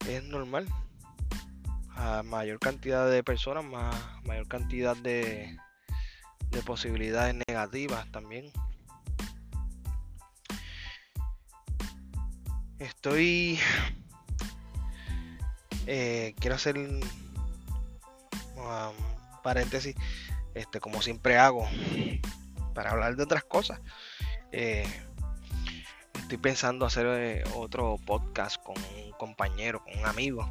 Es 0.08 0.24
normal. 0.24 0.68
A 1.96 2.24
mayor 2.24 2.60
cantidad 2.60 3.10
de 3.10 3.24
personas, 3.24 3.66
más 3.66 3.96
mayor 4.24 4.48
cantidad 4.48 4.96
de, 4.96 5.58
de 6.52 6.62
posibilidades 6.62 7.36
negativas 7.48 8.10
también. 8.12 8.52
Estoy. 12.80 13.60
Eh, 15.90 16.36
quiero 16.42 16.56
hacer 16.56 16.78
un 16.78 17.00
paréntesis, 19.42 19.96
este, 20.54 20.82
como 20.82 21.02
siempre 21.02 21.38
hago, 21.38 21.66
para 22.74 22.92
hablar 22.92 23.16
de 23.16 23.24
otras 23.24 23.46
cosas. 23.46 23.80
Eh, 24.52 24.86
estoy 26.20 26.38
pensando 26.40 26.86
hacer 26.86 27.08
eh, 27.08 27.44
otro 27.56 27.96
podcast 28.06 28.62
con 28.62 28.76
un 28.78 29.12
compañero, 29.14 29.82
con 29.82 29.98
un 29.98 30.06
amigo 30.06 30.50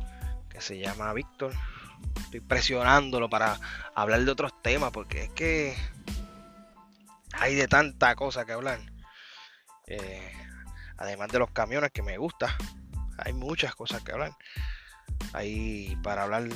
que 0.48 0.62
se 0.62 0.78
llama 0.78 1.12
Víctor. 1.12 1.52
Estoy 2.18 2.40
presionándolo 2.40 3.28
para 3.28 3.60
hablar 3.94 4.24
de 4.24 4.30
otros 4.30 4.62
temas 4.62 4.90
porque 4.90 5.24
es 5.24 5.30
que 5.32 5.76
hay 7.34 7.54
de 7.56 7.68
tanta 7.68 8.14
cosa 8.14 8.46
que 8.46 8.52
hablar. 8.52 8.80
Además 10.96 11.28
de 11.28 11.38
los 11.40 11.50
camiones 11.50 11.90
que 11.92 12.02
me 12.02 12.16
gusta, 12.16 12.56
hay 13.18 13.34
muchas 13.34 13.74
cosas 13.74 14.02
que 14.02 14.12
hablar. 14.12 14.32
Hay 15.32 15.96
para 16.02 16.24
hablar, 16.24 16.48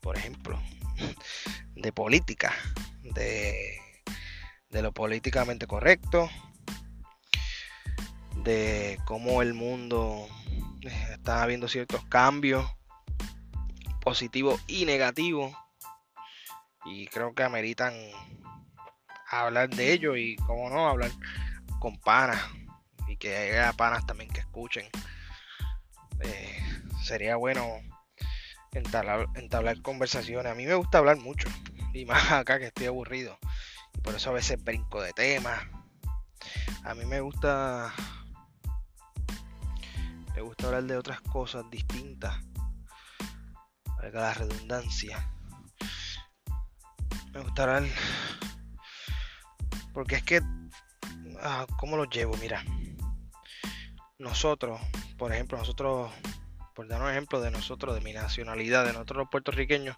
por 0.00 0.16
ejemplo, 0.16 0.60
de 1.74 1.92
política, 1.92 2.52
de, 3.02 3.78
de 4.70 4.82
lo 4.82 4.92
políticamente 4.92 5.66
correcto, 5.66 6.28
de 8.36 8.98
cómo 9.04 9.42
el 9.42 9.54
mundo 9.54 10.26
está 10.82 11.42
habiendo 11.42 11.68
ciertos 11.68 12.04
cambios 12.06 12.66
positivos 14.00 14.60
y 14.66 14.86
negativos 14.86 15.54
y 16.86 17.06
creo 17.08 17.34
que 17.34 17.42
ameritan 17.42 17.94
hablar 19.30 19.68
de 19.70 19.92
ello 19.92 20.16
y 20.16 20.36
cómo 20.36 20.70
no 20.70 20.88
hablar 20.88 21.10
con 21.78 21.98
panas 21.98 22.40
y 23.08 23.16
que 23.16 23.36
haya 23.36 23.72
panas 23.72 24.06
también 24.06 24.30
que 24.30 24.40
escuchen. 24.40 24.86
Eh, 26.20 26.69
sería 27.02 27.36
bueno 27.36 27.64
entablar, 28.72 29.82
conversaciones. 29.82 30.50
A 30.50 30.54
mí 30.54 30.66
me 30.66 30.74
gusta 30.74 30.98
hablar 30.98 31.16
mucho 31.18 31.48
y 31.92 32.04
más 32.04 32.30
acá 32.32 32.58
que 32.58 32.66
estoy 32.66 32.86
aburrido. 32.86 33.38
Y 33.94 34.00
por 34.00 34.14
eso 34.14 34.30
a 34.30 34.34
veces 34.34 34.62
brinco 34.62 35.02
de 35.02 35.12
temas. 35.12 35.60
A 36.84 36.94
mí 36.94 37.04
me 37.04 37.20
gusta 37.20 37.92
me 40.34 40.42
gusta 40.42 40.66
hablar 40.66 40.84
de 40.84 40.96
otras 40.96 41.20
cosas 41.20 41.64
distintas. 41.70 42.36
Valga 43.98 44.20
la 44.20 44.34
redundancia. 44.34 45.30
Me 47.32 47.40
gusta 47.40 47.62
hablar 47.62 47.84
porque 49.92 50.16
es 50.16 50.22
que 50.22 50.40
ah, 51.42 51.66
¿cómo 51.78 51.96
lo 51.96 52.04
llevo? 52.04 52.36
Mira, 52.38 52.64
nosotros, 54.18 54.80
por 55.18 55.32
ejemplo, 55.32 55.58
nosotros, 55.58 56.12
por 56.74 56.88
dar 56.88 57.02
un 57.02 57.10
ejemplo 57.10 57.40
de 57.40 57.50
nosotros, 57.50 57.94
de 57.94 58.00
mi 58.00 58.12
nacionalidad, 58.12 58.84
de 58.84 58.92
nosotros 58.92 59.18
los 59.18 59.28
puertorriqueños, 59.28 59.96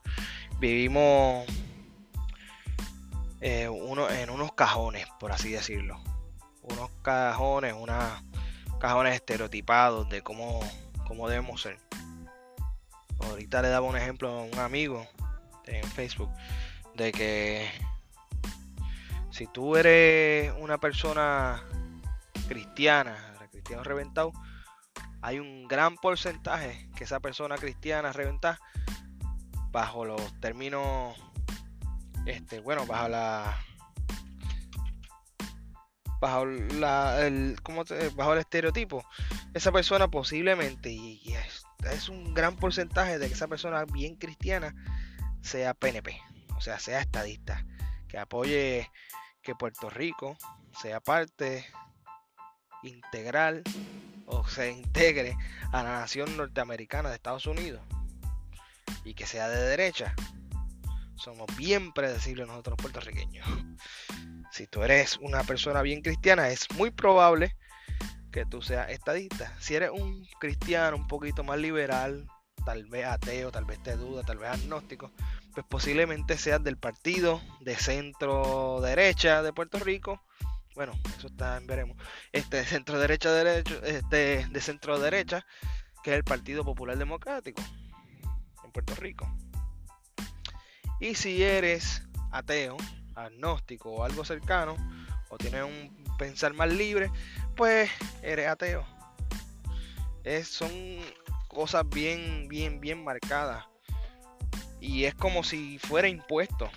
vivimos 0.59 1.47
eh, 3.41 3.69
uno, 3.69 4.09
en 4.11 4.31
unos 4.31 4.53
cajones, 4.53 5.07
por 5.19 5.33
así 5.33 5.51
decirlo. 5.51 6.01
Unos 6.63 6.91
cajones, 7.03 7.75
unos 7.75 8.23
cajones 8.79 9.15
estereotipados 9.15 10.09
de 10.09 10.23
cómo, 10.23 10.61
cómo 11.07 11.29
debemos 11.29 11.63
ser. 11.63 11.79
Ahorita 13.21 13.63
le 13.63 13.69
daba 13.69 13.87
un 13.87 13.97
ejemplo 13.97 14.29
a 14.29 14.43
un 14.43 14.59
amigo 14.59 15.07
en 15.67 15.85
Facebook 15.91 16.31
de 16.95 17.13
que 17.13 17.71
Si 19.31 19.47
tú 19.47 19.77
eres 19.77 20.53
una 20.59 20.79
persona 20.79 21.63
cristiana, 22.49 23.17
cristiano 23.51 23.83
reventado, 23.83 24.33
hay 25.23 25.39
un 25.39 25.69
gran 25.69 25.97
porcentaje 25.97 26.89
que 26.97 27.05
esa 27.05 27.21
persona 27.21 27.57
cristiana 27.57 28.13
reventada, 28.13 28.59
bajo 29.71 30.05
los 30.05 30.41
términos, 30.41 31.17
este, 32.27 32.61
bueno, 32.61 32.85
bajo 32.87 33.09
la 33.09 33.59
bajo 36.21 36.45
la 36.45 37.27
el, 37.27 37.57
¿cómo 37.63 37.85
bajo 38.15 38.35
el 38.35 38.41
estereotipo, 38.41 39.05
esa 39.55 39.73
persona 39.73 40.09
posiblemente, 40.09 40.91
y, 40.91 41.21
es, 41.33 41.65
es, 41.91 42.09
un 42.09 42.35
gran 42.35 42.57
porcentaje 42.57 43.19
de 43.19 43.29
que 43.29 43.35
esa 43.35 43.49
persona 43.49 43.85
bien 43.85 44.17
cristiana 44.17 44.75
sea 45.41 45.75
PNP, 45.75 46.21
o 46.57 46.61
sea, 46.61 46.79
sea 46.79 47.01
estadista, 47.01 47.65
que 48.09 48.19
apoye 48.19 48.91
que 49.41 49.55
Puerto 49.55 49.89
Rico 49.89 50.37
sea 50.81 51.01
parte 51.01 51.67
integral 52.83 53.63
o 54.33 54.47
se 54.49 54.71
integre 54.71 55.37
a 55.73 55.83
la 55.83 56.01
nación 56.01 56.37
norteamericana 56.37 57.09
de 57.09 57.17
Estados 57.17 57.47
Unidos 57.47 57.83
y 59.05 59.15
que 59.15 59.27
sea 59.27 59.49
de 59.49 59.61
derecha, 59.63 60.15
somos 61.17 61.47
bien 61.57 61.93
predecibles 61.93 62.47
nosotros 62.47 62.77
puertorriqueños. 62.81 63.47
Si 64.51 64.67
tú 64.67 64.83
eres 64.83 65.19
una 65.21 65.45
persona 65.45 65.83
bien 65.83 66.03
cristiana, 66.03 66.49
es 66.49 66.71
muy 66.77 66.91
probable 66.91 67.57
que 68.31 68.45
tú 68.45 68.63
seas 68.63 68.91
estadista. 68.91 69.55
Si 69.61 69.75
eres 69.75 69.91
un 69.91 70.27
cristiano 70.41 70.97
un 70.97 71.07
poquito 71.07 71.45
más 71.45 71.59
liberal, 71.59 72.27
tal 72.65 72.85
vez 72.87 73.07
ateo, 73.07 73.51
tal 73.51 73.65
vez 73.65 73.83
te 73.83 73.97
duda, 73.97 74.23
tal 74.23 74.39
vez 74.39 74.51
agnóstico, 74.51 75.13
pues 75.55 75.67
posiblemente 75.69 76.39
seas 76.39 76.63
del 76.63 76.79
partido 76.79 77.41
de 77.61 77.77
centro 77.77 78.81
derecha 78.81 79.43
de 79.43 79.53
Puerto 79.53 79.79
Rico 79.79 80.23
bueno, 80.75 80.93
eso 81.17 81.27
está 81.27 81.61
veremos, 81.65 81.97
este 82.33 82.65
centro 82.65 82.99
derecha 82.99 83.31
derecho, 83.33 83.83
este 83.85 84.47
de 84.47 84.61
centro 84.61 84.99
derecha, 84.99 85.45
que 86.03 86.13
es 86.13 86.17
el 86.17 86.25
Partido 86.25 86.65
Popular 86.65 86.97
Democrático 86.97 87.63
en 88.65 88.73
Puerto 88.73 88.95
Rico. 88.95 89.31
Y 91.01 91.15
si 91.15 91.43
eres 91.43 92.03
ateo, 92.31 92.77
agnóstico 93.15 93.91
o 93.91 94.05
algo 94.05 94.25
cercano, 94.25 94.77
o 95.29 95.37
tienes 95.37 95.65
un 95.65 96.05
pensar 96.19 96.55
más 96.55 96.73
libre, 96.73 97.11
pues 97.57 97.91
eres 98.23 98.49
ateo. 98.49 98.87
Es, 100.25 100.49
son 100.49 100.71
cosas 101.49 101.89
bien, 101.89 102.49
bien, 102.49 102.81
bien 102.81 103.03
marcadas. 103.03 103.65
Y 104.81 105.05
es 105.05 105.15
como 105.15 105.43
si 105.43 105.79
fuera 105.79 106.09
impuesto. 106.09 106.71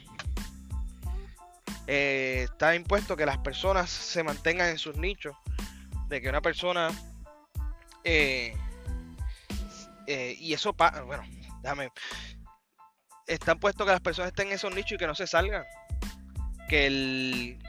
Eh, 1.87 2.47
está 2.49 2.75
impuesto 2.75 3.15
que 3.15 3.25
las 3.25 3.37
personas 3.37 3.89
se 3.89 4.23
mantengan 4.23 4.69
en 4.69 4.79
sus 4.79 4.97
nichos, 4.97 5.35
de 6.07 6.21
que 6.21 6.29
una 6.29 6.41
persona 6.41 6.89
eh, 8.03 8.55
eh, 10.07 10.35
y 10.39 10.53
eso 10.53 10.73
pasa, 10.73 11.03
bueno, 11.03 11.23
déjame, 11.61 11.89
está 13.27 13.51
impuesto 13.51 13.85
que 13.85 13.91
las 13.91 14.01
personas 14.01 14.29
estén 14.29 14.47
en 14.47 14.53
esos 14.53 14.73
nichos 14.73 14.93
y 14.93 14.97
que 14.97 15.07
no 15.07 15.15
se 15.15 15.27
salgan, 15.27 15.63
que 16.69 16.87
el 16.87 17.59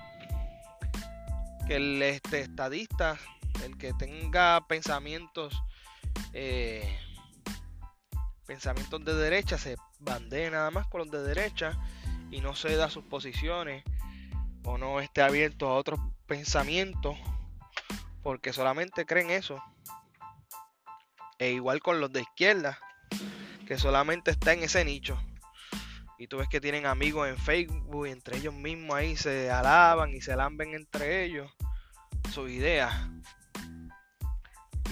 que 1.66 1.76
el 1.76 2.00
este, 2.02 2.40
estadista, 2.40 3.18
el 3.64 3.76
que 3.76 3.92
tenga 3.94 4.66
pensamientos 4.66 5.54
pensamientos 8.46 9.04
de 9.04 9.14
derecha 9.14 9.58
se 9.58 9.76
bandee 9.98 10.50
nada 10.50 10.70
más 10.70 10.86
con 10.86 11.00
los 11.00 11.10
de 11.10 11.22
derecha 11.22 11.72
y 12.30 12.40
no 12.40 12.54
ceda 12.54 12.90
sus 12.90 13.04
posiciones 13.04 13.82
o 14.66 14.76
no 14.76 15.00
esté 15.00 15.22
abierto 15.22 15.68
a 15.68 15.74
otros 15.74 15.98
pensamientos 16.26 17.16
porque 18.22 18.52
solamente 18.52 19.06
creen 19.06 19.30
eso. 19.30 19.62
E 21.38 21.52
igual 21.52 21.80
con 21.80 22.00
los 22.00 22.12
de 22.12 22.22
izquierda, 22.22 22.78
que 23.66 23.78
solamente 23.78 24.32
está 24.32 24.52
en 24.52 24.64
ese 24.64 24.84
nicho. 24.84 25.16
Y 26.18 26.26
tú 26.26 26.38
ves 26.38 26.48
que 26.48 26.60
tienen 26.60 26.86
amigos 26.86 27.28
en 27.28 27.36
Facebook 27.36 28.06
y 28.06 28.10
entre 28.10 28.38
ellos 28.38 28.54
mismos 28.54 28.96
ahí 28.96 29.16
se 29.16 29.50
alaban 29.50 30.14
y 30.14 30.20
se 30.20 30.34
lamben 30.34 30.74
entre 30.74 31.24
ellos 31.24 31.52
sus 32.32 32.50
ideas. 32.50 32.92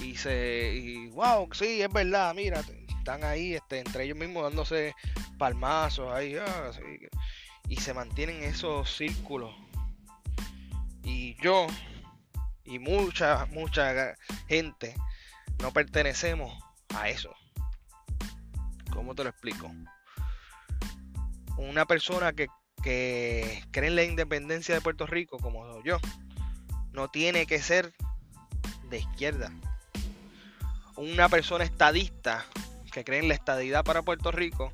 Y 0.01 0.15
se. 0.15 0.73
Y 0.73 1.07
wow, 1.09 1.49
sí, 1.51 1.81
es 1.81 1.91
verdad, 1.91 2.33
mira, 2.33 2.61
están 2.97 3.23
ahí 3.23 3.55
este, 3.55 3.79
entre 3.79 4.05
ellos 4.05 4.17
mismos 4.17 4.43
dándose 4.43 4.93
palmazos 5.37 6.13
ahí. 6.13 6.35
Ah, 6.37 6.71
y 7.67 7.77
se 7.77 7.93
mantienen 7.93 8.43
esos 8.43 8.95
círculos 8.95 9.53
y 11.05 11.35
yo 11.41 11.67
y 12.65 12.79
mucha, 12.79 13.45
mucha 13.45 14.15
gente 14.47 14.95
no 15.61 15.71
pertenecemos 15.71 16.51
a 16.93 17.09
eso. 17.09 17.33
¿Cómo 18.91 19.13
te 19.13 19.23
lo 19.23 19.29
explico? 19.29 19.71
Una 21.57 21.85
persona 21.85 22.33
que, 22.33 22.47
que 22.83 23.63
cree 23.71 23.89
en 23.89 23.95
la 23.95 24.03
independencia 24.03 24.73
de 24.73 24.81
Puerto 24.81 25.05
Rico, 25.05 25.37
como 25.37 25.81
yo, 25.83 25.99
no 26.91 27.09
tiene 27.09 27.45
que 27.45 27.61
ser 27.61 27.93
de 28.89 28.99
izquierda. 28.99 29.51
Una 30.97 31.29
persona 31.29 31.63
estadista 31.63 32.45
que 32.91 33.03
cree 33.03 33.19
en 33.19 33.27
la 33.27 33.33
estadidad 33.35 33.83
para 33.83 34.01
Puerto 34.01 34.31
Rico 34.31 34.73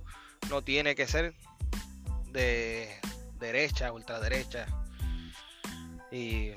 no 0.49 0.61
tiene 0.61 0.95
que 0.95 1.07
ser 1.07 1.33
de 2.27 2.99
derecha, 3.39 3.91
ultraderecha, 3.91 4.67
y 6.11 6.51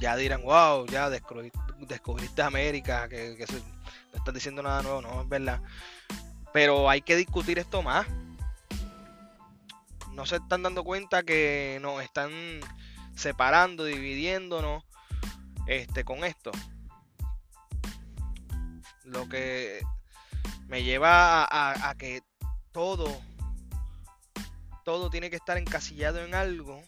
ya 0.00 0.16
dirán, 0.16 0.42
wow, 0.42 0.86
ya 0.86 1.08
descubriste 1.08 2.42
América, 2.42 3.08
que, 3.08 3.36
no 4.12 4.18
estás 4.18 4.34
diciendo 4.34 4.62
nada 4.62 4.82
nuevo, 4.82 5.00
no, 5.00 5.22
es 5.22 5.28
verdad. 5.28 5.62
Pero 6.52 6.90
hay 6.90 7.00
que 7.00 7.16
discutir 7.16 7.58
esto 7.58 7.82
más. 7.82 8.06
No 10.12 10.26
se 10.26 10.36
están 10.36 10.62
dando 10.62 10.84
cuenta 10.84 11.22
que 11.22 11.78
nos 11.80 12.02
están 12.02 12.30
separando, 13.14 13.84
dividiéndonos 13.84 14.84
este, 15.66 16.04
con 16.04 16.24
esto. 16.24 16.50
Lo 19.04 19.28
que 19.28 19.82
me 20.66 20.82
lleva 20.82 21.46
a 21.50 21.94
que 21.96 22.22
todo, 22.72 23.06
todo 24.84 25.10
tiene 25.10 25.30
que 25.30 25.36
estar 25.36 25.58
encasillado 25.58 26.24
en 26.24 26.34
algo 26.34 26.82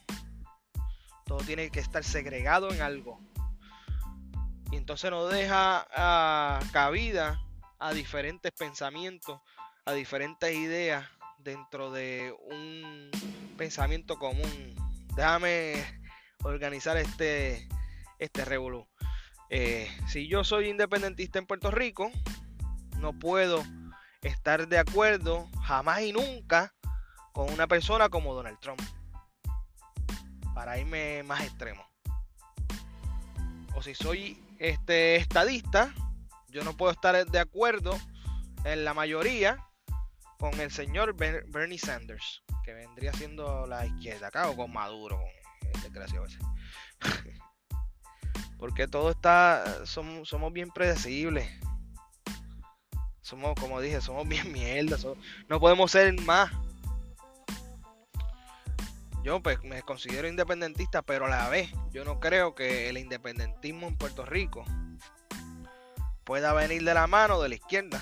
todo 1.27 1.39
tiene 1.39 1.71
que 1.71 1.81
estar 1.81 2.05
segregado 2.05 2.73
en 2.73 2.81
algo. 2.81 3.21
Y 4.71 4.77
entonces 4.77 5.11
nos 5.11 5.31
deja 5.31 5.87
ah, 5.95 6.61
cabida 6.73 7.43
a 7.79 7.93
diferentes 7.93 8.53
pensamientos, 8.53 9.41
a 9.85 9.93
diferentes 9.93 10.55
ideas 10.55 11.07
dentro 11.39 11.91
de 11.91 12.35
un 12.51 13.11
pensamiento 13.57 14.19
común. 14.19 14.75
Déjame 15.17 15.85
organizar 16.43 16.97
este, 16.97 17.69
este 18.19 18.45
revolú. 18.45 18.87
Eh, 19.51 19.91
si 20.09 20.29
yo 20.29 20.45
soy 20.45 20.69
independentista 20.69 21.39
en 21.39 21.47
Puerto 21.47 21.71
Rico, 21.71 22.11
no 22.99 23.19
puedo 23.19 23.65
estar 24.23 24.69
de 24.69 24.79
acuerdo 24.79 25.49
jamás 25.63 26.03
y 26.03 26.13
nunca 26.13 26.75
con 27.33 27.53
una 27.53 27.67
persona 27.67 28.09
como 28.09 28.35
Donald 28.35 28.59
Trump 28.61 28.81
para 30.57 30.79
irme 30.79 31.23
más 31.25 31.43
extremo. 31.43 31.87
O 33.75 33.83
si 33.83 33.95
soy 33.95 34.43
este 34.59 35.17
estadista, 35.17 35.93
yo 36.49 36.65
no 36.65 36.75
puedo 36.75 36.91
estar 36.91 37.27
de 37.27 37.39
acuerdo 37.39 37.95
en 38.65 38.83
la 38.87 38.95
mayoría 38.95 39.59
con 40.39 40.59
el 40.59 40.71
señor 40.71 41.15
Bernie 41.15 41.79
Sanders, 41.79 42.43
que 42.65 42.73
vendría 42.73 43.13
siendo 43.13 43.67
la 43.67 43.85
izquierda 43.85 44.29
acá, 44.29 44.49
o 44.49 44.57
con 44.57 44.73
Maduro, 44.73 45.21
con 45.61 45.83
desgraciado 45.83 46.25
ese. 46.25 46.39
Porque 48.59 48.89
todo 48.89 49.11
está, 49.11 49.85
somos, 49.85 50.27
somos 50.27 50.55
bien 50.55 50.71
predecibles. 50.71 51.47
Somos, 53.21 53.55
como 53.61 53.83
dije, 53.83 54.01
somos 54.01 54.27
bien 54.27 54.51
mierda. 54.53 54.97
no 55.49 55.61
podemos 55.61 55.91
ser 55.91 56.19
más 56.23 56.51
yo 59.27 59.43
pues 59.43 59.61
me 59.65 59.83
considero 59.83 60.29
independentista, 60.29 61.03
pero 61.03 61.27
a 61.27 61.29
la 61.29 61.49
vez 61.49 61.69
yo 61.91 62.05
no 62.05 62.21
creo 62.21 62.55
que 62.55 62.89
el 62.89 62.97
independentismo 62.97 63.89
en 63.89 63.97
Puerto 63.97 64.25
Rico 64.25 64.65
pueda 66.23 66.53
venir 66.53 66.85
de 66.85 66.95
la 66.95 67.09
mano 67.09 67.43
de 67.43 67.49
la 67.49 67.57
izquierda, 67.57 68.01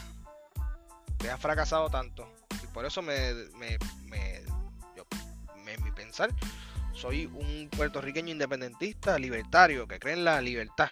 que 1.19 1.31
ha 1.31 1.39
fracasado 1.39 1.89
tanto. 1.89 2.31
Y 2.63 2.67
por 2.75 2.85
eso 2.85 3.01
me, 3.01 3.33
me, 3.55 3.79
me, 4.05 4.43
me 5.65 5.79
mi 5.79 5.91
pensar, 5.93 6.29
soy 6.93 7.25
un 7.25 7.71
puertorriqueño 7.75 8.31
independentista, 8.31 9.19
libertario, 9.19 9.89
que 9.89 9.99
cree 9.99 10.13
en 10.13 10.25
la 10.25 10.43
libertad, 10.43 10.91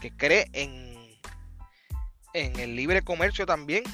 que 0.00 0.10
cree 0.10 0.50
en, 0.52 1.16
en 2.32 2.58
el 2.58 2.74
libre 2.74 3.02
comercio 3.02 3.46
también. 3.46 3.84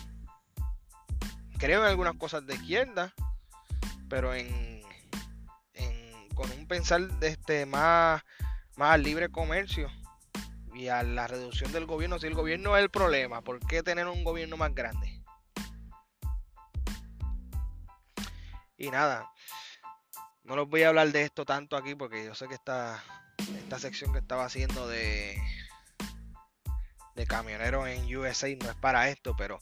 Creo 1.58 1.82
en 1.82 1.86
algunas 1.90 2.14
cosas 2.14 2.46
de 2.46 2.54
izquierda, 2.54 3.12
pero 4.08 4.32
en 4.32 4.69
con 6.34 6.50
un 6.52 6.66
pensar 6.66 7.02
este, 7.20 7.66
más, 7.66 8.22
más 8.76 8.98
libre 9.00 9.28
comercio 9.28 9.90
y 10.74 10.88
a 10.88 11.02
la 11.02 11.26
reducción 11.26 11.72
del 11.72 11.86
gobierno. 11.86 12.18
Si 12.18 12.26
el 12.26 12.34
gobierno 12.34 12.76
es 12.76 12.82
el 12.82 12.90
problema, 12.90 13.42
¿por 13.42 13.60
qué 13.60 13.82
tener 13.82 14.06
un 14.08 14.24
gobierno 14.24 14.56
más 14.56 14.74
grande? 14.74 15.22
Y 18.76 18.90
nada, 18.90 19.30
no 20.44 20.56
les 20.56 20.66
voy 20.66 20.82
a 20.82 20.88
hablar 20.88 21.12
de 21.12 21.22
esto 21.22 21.44
tanto 21.44 21.76
aquí 21.76 21.94
porque 21.94 22.24
yo 22.24 22.34
sé 22.34 22.48
que 22.48 22.54
esta, 22.54 23.02
esta 23.58 23.78
sección 23.78 24.12
que 24.12 24.20
estaba 24.20 24.46
haciendo 24.46 24.88
de, 24.88 25.36
de 27.14 27.26
camioneros 27.26 27.86
en 27.88 28.16
USA 28.16 28.48
no 28.56 28.70
es 28.70 28.76
para 28.76 29.10
esto, 29.10 29.34
pero 29.36 29.58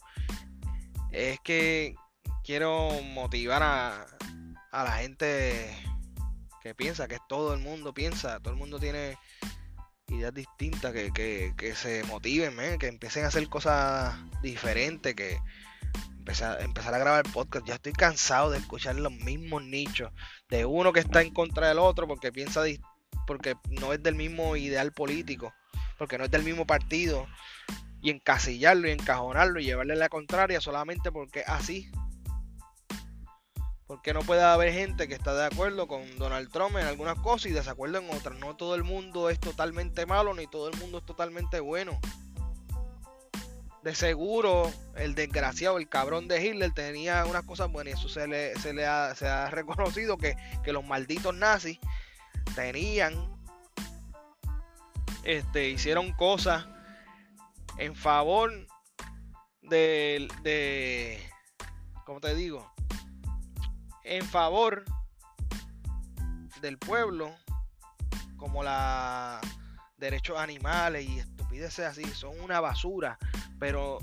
es 1.11 1.41
que 1.41 1.97
quiero 2.45 2.91
motivar 3.03 3.63
a, 3.63 4.07
a 4.71 4.85
la 4.85 4.93
gente 4.93 5.77
que 6.69 6.75
piensa, 6.75 7.09
que 7.09 7.19
todo 7.29 7.55
el 7.55 7.61
mundo 7.61 7.95
piensa, 7.95 8.41
todo 8.41 8.53
el 8.53 8.59
mundo 8.59 8.79
tiene 8.79 9.17
ideas 10.09 10.35
distintas, 10.35 10.93
que, 10.93 11.73
se 11.75 12.05
motiven, 12.05 12.79
que 12.79 12.89
empiecen 12.89 13.25
a 13.25 13.29
hacer 13.29 13.49
cosas 13.49 14.15
diferentes, 14.43 15.15
que 15.15 15.39
empezar, 16.19 16.61
empezar 16.61 16.93
a 16.93 16.99
grabar 16.99 17.25
podcast. 17.33 17.67
Ya 17.67 17.77
estoy 17.77 17.93
cansado 17.93 18.51
de 18.51 18.59
escuchar 18.59 18.97
los 18.97 19.13
mismos 19.13 19.65
nichos, 19.65 20.13
de 20.51 20.67
uno 20.67 20.93
que 20.93 21.01
está 21.01 21.23
en 21.23 21.33
contra 21.33 21.69
del 21.69 21.79
otro 21.79 22.07
porque 22.07 22.33
piensa, 22.33 22.63
porque 23.27 23.55
no 23.71 23.95
es 23.95 24.03
del 24.03 24.15
mismo 24.15 24.55
ideal 24.55 24.93
político, 24.93 25.55
porque 25.97 26.19
no 26.19 26.25
es 26.25 26.31
del 26.31 26.43
mismo 26.43 26.67
partido, 26.67 27.27
y 28.03 28.11
encasillarlo 28.11 28.89
y 28.89 28.93
encajonarlo 28.93 29.59
y 29.59 29.65
llevarle 29.65 29.97
la 29.97 30.11
contraria 30.11 30.61
solamente 30.61 31.11
porque 31.11 31.45
así 31.47 31.91
porque 33.89 34.13
no 34.13 34.21
puede 34.21 34.43
haber 34.43 34.73
gente 34.75 35.09
que 35.09 35.15
está 35.15 35.35
de 35.35 35.47
acuerdo 35.47 35.89
con 35.89 36.19
Donald 36.19 36.53
Trump 36.53 36.77
en 36.77 36.87
algunas 36.87 37.19
cosas 37.21 37.47
y 37.47 37.55
desacuerdo 37.55 37.99
en 37.99 38.11
otras. 38.11 38.39
No 38.39 38.55
todo 38.55 38.75
el 38.75 38.85
mundo 38.85 39.31
es 39.31 39.41
totalmente 39.41 40.05
malo 40.05 40.35
ni 40.35 40.47
todo 40.47 40.69
el 40.69 40.77
mundo 40.77 40.99
es 40.99 41.07
totalmente 41.07 41.59
bueno. 41.59 41.99
De 43.83 43.95
seguro, 43.95 44.71
el 44.95 45.15
desgraciado, 45.15 45.79
el 45.79 45.89
cabrón 45.89 46.29
de 46.29 46.45
Hitler 46.45 46.71
tenía 46.73 47.25
unas 47.25 47.45
cosas 47.45 47.73
buenas 47.73 47.95
y 47.95 47.99
eso 47.99 48.11
se 48.11 48.29
le, 48.29 48.55
se 48.57 48.75
le 48.75 48.85
ha, 48.85 49.15
se 49.15 49.27
ha 49.27 49.49
reconocido 49.51 50.19
que, 50.19 50.37
los 50.67 50.85
malditos 50.85 51.35
nazis 51.35 51.79
tenían, 52.55 53.15
este, 55.23 55.71
hicieron 55.71 56.13
cosas 56.13 56.67
en 57.79 57.97
favor 57.97 58.53
de, 59.63 60.29
de 60.43 61.23
¿cómo 62.05 62.21
te 62.21 62.35
digo? 62.35 62.71
En 64.09 64.25
favor 64.25 64.85
del 66.61 66.79
pueblo, 66.79 67.35
como 68.37 68.63
la 68.63 69.41
derechos 69.99 70.39
animales 70.39 71.07
y 71.09 71.19
estupideces 71.19 71.87
así, 71.87 72.05
son 72.05 72.41
una 72.41 72.61
basura. 72.61 73.19
Pero 73.59 73.99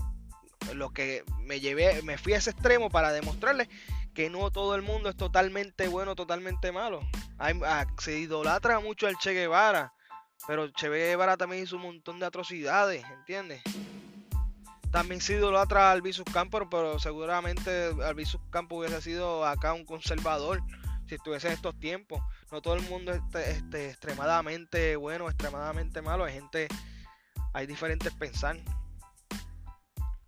lo 0.74 0.91
que 0.91 1.24
me 1.41 1.60
llevé, 1.60 2.02
me 2.04 2.18
fui 2.18 2.34
a 2.34 2.38
ese 2.38 2.52
extremo 2.52 2.89
para 2.89 3.12
demostrarles 3.12 3.68
que 4.13 4.30
no 4.30 4.52
todo 4.52 4.76
el 4.76 4.82
mundo 4.82 5.10
es 5.10 5.18
totalmente 5.18 5.88
bueno, 5.88 6.15
totalmente 6.15 6.72
malo. 6.72 7.02
Hay, 7.38 7.60
ah, 7.65 7.86
se 8.00 8.18
idolatra 8.18 8.80
mucho 8.80 9.08
al 9.08 9.18
Che 9.18 9.34
Guevara, 9.34 9.94
pero 10.48 10.70
Che 10.72 10.88
Guevara 10.88 11.36
también 11.36 11.63
hizo 11.63 11.76
un 11.76 11.84
montón 11.84 12.20
de 12.20 12.26
atrocidades, 12.26 13.04
¿entiendes? 13.12 13.62
También 14.95 15.19
se 15.19 15.34
idolatra 15.34 15.89
a 15.89 15.91
Albizus 15.91 16.23
Campos, 16.31 16.67
pero 16.71 16.97
seguramente 16.99 17.91
Albizus 18.01 18.39
Campos 18.49 18.77
hubiese 18.77 19.01
sido 19.01 19.45
acá 19.45 19.73
un 19.73 19.84
conservador 19.84 20.63
si 21.05 21.15
estuviese 21.15 21.47
en 21.47 21.53
estos 21.55 21.77
tiempos. 21.77 22.21
No 22.49 22.62
todo 22.62 22.75
el 22.75 22.81
mundo 22.84 23.12
es 23.12 23.21
este, 23.36 23.89
extremadamente 23.89 24.95
bueno, 24.95 25.27
extremadamente 25.27 26.01
malo. 26.01 26.23
Hay 26.23 26.36
gente, 26.36 26.69
hay 27.53 27.67
diferentes 27.67 28.13
pensar 28.13 28.55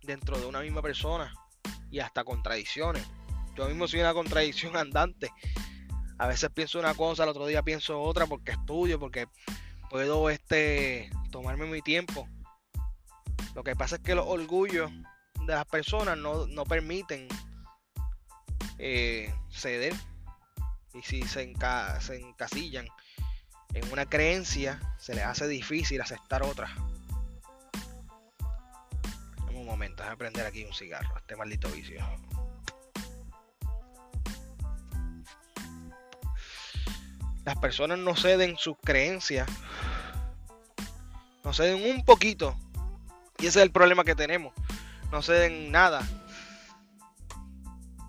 dentro 0.02 0.38
de 0.38 0.44
una 0.44 0.60
misma 0.60 0.82
persona 0.82 1.32
y 1.90 2.00
hasta 2.00 2.22
contradicciones. 2.22 3.08
Yo 3.56 3.68
mismo 3.68 3.88
soy 3.88 4.00
una 4.00 4.12
contradicción 4.12 4.76
andante. 4.76 5.30
A 6.18 6.26
veces 6.26 6.50
pienso 6.50 6.78
una 6.78 6.92
cosa, 6.92 7.22
al 7.22 7.30
otro 7.30 7.46
día 7.46 7.62
pienso 7.62 8.02
otra 8.02 8.26
porque 8.26 8.52
estudio, 8.52 9.00
porque 9.00 9.28
puedo 9.88 10.28
este, 10.28 11.08
tomarme 11.30 11.64
mi 11.64 11.80
tiempo 11.80 12.28
lo 13.58 13.64
que 13.64 13.74
pasa 13.74 13.96
es 13.96 14.02
que 14.02 14.14
los 14.14 14.24
orgullos 14.24 14.88
de 15.44 15.52
las 15.52 15.64
personas 15.64 16.16
no, 16.16 16.64
permiten 16.64 17.26
eh, 18.78 19.34
ceder. 19.50 19.92
Y 20.94 21.02
si 21.02 21.22
se, 21.22 21.52
se 21.98 22.16
encasillan 22.20 22.86
en 23.74 23.92
una 23.92 24.06
creencia, 24.06 24.78
se 24.96 25.16
les 25.16 25.24
hace 25.24 25.48
difícil 25.48 26.00
aceptar 26.00 26.44
otra. 26.44 26.72
un 29.50 29.66
momento, 29.66 30.04
déjame 30.04 30.18
prender 30.18 30.46
aquí 30.46 30.64
un 30.64 30.72
cigarro, 30.72 31.16
este 31.16 31.34
maldito 31.34 31.68
vicio. 31.70 31.98
Las 37.44 37.58
personas 37.58 37.98
no 37.98 38.14
ceden 38.14 38.56
sus 38.56 38.76
creencias, 38.84 39.48
no 41.42 41.52
ceden 41.52 41.96
un 41.96 42.04
poquito 42.04 42.56
y 43.40 43.46
ese 43.46 43.60
es 43.60 43.64
el 43.64 43.70
problema 43.70 44.04
que 44.04 44.14
tenemos. 44.14 44.52
No 45.12 45.22
ceden 45.22 45.70
nada. 45.70 46.06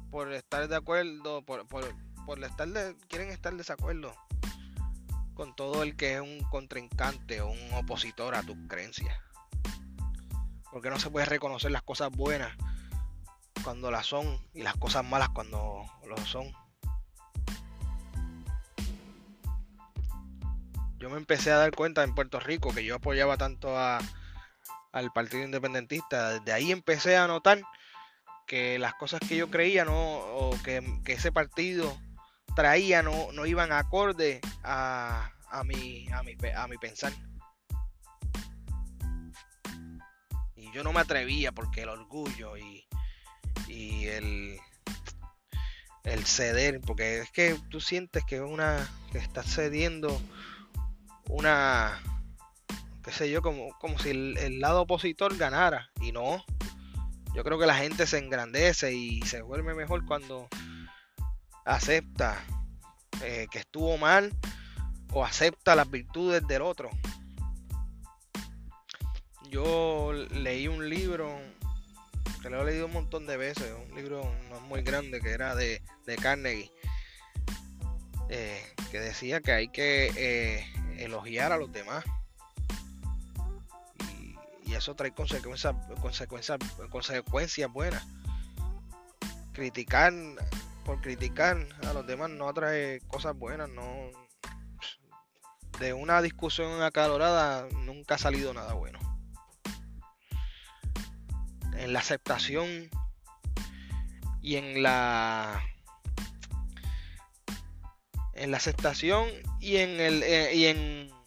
Por 0.10 0.34
estar 0.34 0.68
de 0.68 0.76
acuerdo, 0.76 1.44
por, 1.44 1.68
por, 1.68 1.86
estar 2.44 2.68
de, 2.68 2.96
quieren 3.08 3.30
estar 3.30 3.52
de 3.52 3.60
desacuerdo 3.60 4.14
con 5.36 5.56
todo 5.56 5.84
el 5.84 5.96
que 5.96 6.16
es 6.16 6.22
un 6.22 6.42
contrincante 6.50 7.42
o 7.42 7.50
un 7.50 7.74
opositor 7.74 8.36
a 8.36 8.44
tus 8.44 8.58
creencias. 8.68 9.16
Porque 10.72 10.90
no 10.90 11.00
se 11.00 11.10
puede 11.10 11.26
reconocer 11.26 11.72
las 11.72 11.84
cosas 11.84 12.10
buenas 12.12 12.52
cuando 13.64 13.92
las 13.92 14.06
son 14.06 14.42
y 14.54 14.64
las 14.64 14.76
cosas 14.78 15.06
malas 15.06 15.30
cuando 15.30 15.86
lo 16.08 16.18
son. 16.26 16.52
Yo 20.98 21.10
me 21.10 21.18
empecé 21.18 21.52
a 21.52 21.58
dar 21.58 21.72
cuenta 21.72 22.04
en 22.04 22.14
Puerto 22.14 22.40
Rico 22.40 22.74
que 22.74 22.84
yo 22.84 22.96
apoyaba 22.96 23.38
tanto 23.38 23.78
a, 23.78 24.00
al 24.92 25.12
Partido 25.12 25.44
Independentista. 25.44 26.40
Desde 26.40 26.54
ahí 26.54 26.72
empecé 26.72 27.18
a 27.18 27.28
notar 27.28 27.62
que 28.48 28.80
las 28.80 28.96
cosas 28.96 29.20
que 29.28 29.38
yo 29.38 29.50
creía 29.50 29.86
no, 29.86 29.94
o 29.96 30.58
que, 30.64 30.82
ese 31.06 31.32
partido 31.32 31.96
traía 32.56 33.04
no, 33.04 33.32
no 33.32 33.46
iban 33.46 33.72
acorde 33.72 34.42
a, 34.64 35.32
a, 35.50 35.64
mi, 35.64 36.08
a, 36.12 36.24
mi, 36.24 36.36
a 36.56 36.68
mi 36.68 36.78
pensar. 36.78 37.14
Y 40.56 40.72
yo 40.72 40.84
no 40.84 40.94
me 40.94 41.02
atrevía 41.02 41.52
porque 41.52 41.84
el 41.84 41.90
orgullo 41.90 42.58
y, 42.58 42.88
y 43.68 44.08
el, 44.08 44.60
el 46.04 46.26
ceder, 46.26 46.82
porque 46.82 47.20
es 47.20 47.32
que 47.32 47.56
tú 47.70 47.80
sientes 47.80 48.24
que 48.26 48.42
una 48.42 48.90
que 49.12 49.20
estás 49.20 49.46
cediendo 49.54 50.20
una 51.28 52.02
qué 53.04 53.12
sé 53.12 53.30
yo, 53.30 53.42
como, 53.42 53.70
como 53.80 53.98
si 54.00 54.10
el, 54.10 54.60
lado 54.60 54.82
opositor 54.82 55.38
ganara. 55.38 55.90
Y 56.02 56.12
no. 56.12 56.44
Yo 57.34 57.44
creo 57.44 57.60
que 57.60 57.68
la 57.68 57.76
gente 57.76 58.08
se 58.08 58.18
engrandece 58.18 58.94
y 58.94 59.22
se 59.22 59.42
vuelve 59.42 59.74
mejor 59.74 60.06
cuando 60.06 60.48
acepta 61.66 62.44
eh, 63.22 63.48
que 63.52 63.60
estuvo 63.60 63.98
mal 63.98 64.36
o 65.14 65.24
acepta 65.24 65.76
las 65.76 65.90
virtudes 65.90 66.46
del 66.48 66.64
otro. 66.64 66.90
Yo 69.50 70.14
leí 70.32 70.68
un 70.68 70.90
libro 70.90 71.40
que 72.42 72.50
lo 72.50 72.62
he 72.62 72.72
leído 72.72 72.88
un 72.88 72.94
montón 72.94 73.26
de 73.28 73.38
veces, 73.38 73.74
un 73.88 73.96
libro 73.96 74.22
no 74.50 74.60
muy 74.62 74.82
grande 74.82 75.20
que 75.22 75.32
era 75.32 75.56
de, 75.56 75.82
de 76.06 76.16
Carnegie, 76.16 76.72
eh, 78.30 78.64
que 78.92 79.00
decía 79.00 79.42
que 79.42 79.52
hay 79.52 79.68
que 79.70 80.12
eh, 80.16 80.66
elogiar 80.98 81.52
a 81.52 81.58
los 81.58 81.72
demás 81.72 82.06
y 84.70 84.76
eso 84.76 84.96
trae 84.96 85.12
consecuencias, 85.12 85.74
consecuencias, 86.00 86.60
consecuencias 86.92 87.72
buenas. 87.74 88.06
Criticar 89.52 90.14
por 90.86 91.02
criticar 91.02 91.58
a 91.88 91.94
los 91.94 92.06
demás 92.06 92.30
no 92.30 92.54
trae 92.54 93.02
cosas 93.08 93.36
buenas, 93.36 93.68
no 93.70 94.12
de 95.80 95.94
una 95.94 96.22
discusión 96.22 96.84
acalorada 96.84 97.68
nunca 97.86 98.16
ha 98.16 98.18
salido 98.20 98.54
nada 98.54 98.74
bueno. 98.74 99.00
En 101.76 101.94
la 101.94 102.00
aceptación 102.00 102.90
y 104.44 104.58
en 104.58 104.84
la 104.84 105.64
en 108.34 108.52
la 108.52 108.58
aceptación 108.58 109.28
y 109.60 109.78
en 109.78 110.00
el 110.00 110.22
eh, 110.22 110.54
y 110.54 110.66
en 110.66 111.19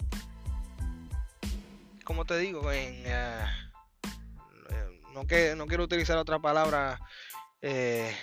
como 2.04 2.24
te 2.24 2.38
digo, 2.38 2.70
en, 2.72 3.02
eh, 3.06 3.46
no, 5.12 5.26
que, 5.26 5.54
no 5.56 5.66
quiero 5.66 5.84
utilizar 5.84 6.16
otra 6.18 6.38
palabra, 6.38 7.00
eh, 7.60 8.14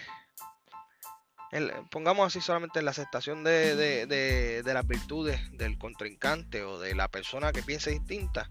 pongamos 1.91 2.27
así 2.27 2.41
solamente 2.41 2.79
en 2.79 2.85
la 2.85 2.91
aceptación 2.91 3.43
de, 3.43 4.61
las 4.65 4.87
virtudes 4.87 5.39
del 5.53 5.77
contrincante 5.77 6.63
o 6.63 6.79
de 6.79 6.95
la 6.95 7.07
persona 7.07 7.51
que 7.51 7.63
piense 7.63 7.91
distinta, 7.91 8.49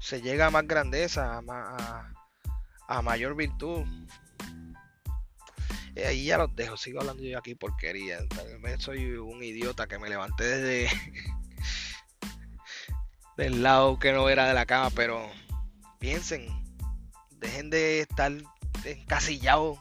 se 0.00 0.20
llega 0.20 0.46
a 0.46 0.50
más 0.50 0.66
grandeza, 0.66 1.40
a, 1.48 2.12
a, 2.88 3.02
mayor 3.02 3.36
virtud. 3.36 3.84
Y 5.94 6.00
ahí 6.00 6.24
ya 6.24 6.38
los 6.38 6.54
dejo, 6.56 6.76
sigo 6.76 7.00
hablando 7.00 7.22
yo 7.22 7.38
aquí 7.38 7.54
porquería. 7.54 8.26
Tal 8.28 8.80
soy 8.80 9.16
un 9.16 9.42
idiota 9.42 9.86
que 9.86 9.98
me 9.98 10.08
levanté 10.08 10.44
desde 10.44 10.88
del 13.42 13.64
lado 13.64 13.98
que 13.98 14.12
no 14.12 14.28
era 14.28 14.46
de 14.46 14.54
la 14.54 14.66
cama, 14.66 14.90
pero 14.94 15.28
piensen, 15.98 16.46
dejen 17.38 17.70
de 17.70 17.98
estar 17.98 18.30
encasillados, 18.84 19.80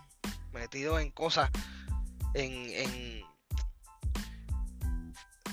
metidos 0.52 1.00
en 1.00 1.12
cosas 1.12 1.52
en, 2.34 3.24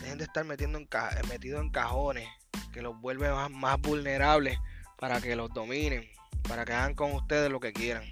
dejen 0.00 0.16
de 0.16 0.24
estar 0.24 0.42
metiendo 0.46 0.78
en 0.78 0.88
metidos 1.28 1.60
en 1.60 1.68
cajones 1.68 2.26
que 2.72 2.80
los 2.80 2.98
vuelve 2.98 3.28
más, 3.50 3.78
vulnerables 3.78 4.58
para 4.96 5.20
que 5.20 5.36
los 5.36 5.52
dominen, 5.52 6.08
para 6.48 6.64
que 6.64 6.72
hagan 6.72 6.94
con 6.94 7.12
ustedes 7.12 7.50
lo 7.50 7.60
que 7.60 7.74
quieran. 7.74 8.04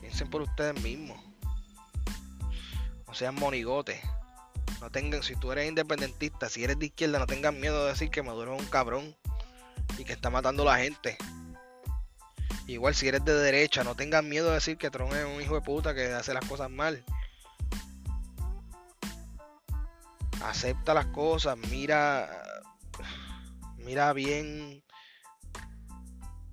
Piensen 0.00 0.30
por 0.30 0.40
ustedes 0.40 0.80
mismos. 0.82 1.18
No 3.06 3.12
sean 3.12 3.34
monigotes. 3.34 4.00
No 4.80 4.90
tengan, 4.90 5.22
si 5.22 5.34
tú 5.34 5.52
eres 5.52 5.68
independentista, 5.68 6.48
si 6.48 6.64
eres 6.64 6.78
de 6.78 6.86
izquierda, 6.86 7.18
no 7.18 7.26
tengan 7.26 7.60
miedo 7.60 7.84
de 7.84 7.92
decir 7.92 8.10
que 8.10 8.22
Maduro 8.22 8.54
es 8.54 8.62
un 8.62 8.68
cabrón 8.68 9.16
y 9.98 10.04
que 10.04 10.12
está 10.12 10.30
matando 10.30 10.62
a 10.62 10.76
la 10.76 10.78
gente. 10.78 11.16
Igual 12.66 12.94
si 12.94 13.08
eres 13.08 13.24
de 13.24 13.34
derecha, 13.34 13.82
no 13.82 13.94
tengan 13.94 14.28
miedo 14.28 14.48
de 14.48 14.54
decir 14.54 14.76
que 14.76 14.90
Trump 14.90 15.12
es 15.14 15.24
un 15.24 15.40
hijo 15.40 15.54
de 15.54 15.62
puta 15.62 15.94
que 15.94 16.12
hace 16.12 16.34
las 16.34 16.44
cosas 16.44 16.70
mal. 16.70 17.02
Acepta 20.42 20.94
las 20.94 21.06
cosas, 21.06 21.56
mira 21.56 22.28
mira 23.78 24.12
bien 24.12 24.82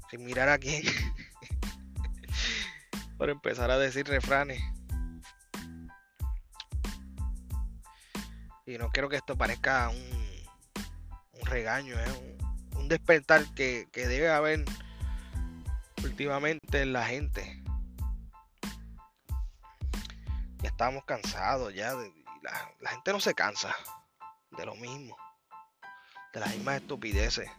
sin 0.09 0.23
mirar 0.23 0.49
a 0.49 0.57
quién. 0.57 0.83
Por 3.17 3.29
empezar 3.29 3.71
a 3.71 3.77
decir 3.77 4.07
refranes. 4.07 4.61
Y 8.67 8.79
no 8.79 8.89
quiero 8.89 9.09
que 9.09 9.17
esto 9.17 9.37
parezca 9.37 9.89
un, 9.89 10.35
regaño, 11.43 11.95
¿eh? 11.99 12.37
un, 12.75 12.87
despertar 12.87 13.45
que, 13.53 13.87
que 13.91 14.07
debe 14.07 14.31
haber 14.31 14.65
últimamente 16.03 16.81
en 16.81 16.91
la 16.91 17.05
gente. 17.05 17.61
Ya 20.63 20.69
estamos 20.69 21.05
cansados, 21.05 21.75
ya 21.75 21.93
la, 21.93 22.89
gente 22.89 23.13
no 23.13 23.19
se 23.19 23.35
cansa 23.35 23.75
de 24.57 24.65
lo 24.65 24.73
mismo, 24.73 25.15
de 26.33 26.39
las 26.39 26.49
mismas 26.49 26.81
estupideces. 26.81 27.51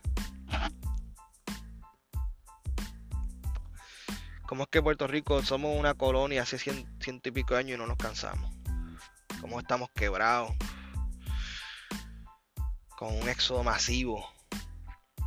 ¿Cómo 4.48 4.64
es 4.64 4.68
que 4.70 4.82
Puerto 4.82 5.06
Rico 5.06 5.40
somos 5.42 5.78
una 5.78 5.94
colonia 5.94 6.42
hace 6.42 6.58
ciento 6.58 7.28
y 7.28 7.32
pico 7.32 7.54
años 7.54 7.76
y 7.76 7.78
no 7.78 7.86
nos 7.86 7.96
cansamos? 7.96 8.52
¿Cómo 9.40 9.60
estamos 9.60 9.88
quebrados? 9.94 10.50
Con 12.96 13.14
un 13.14 13.28
éxodo 13.28 13.62
masivo, 13.62 14.26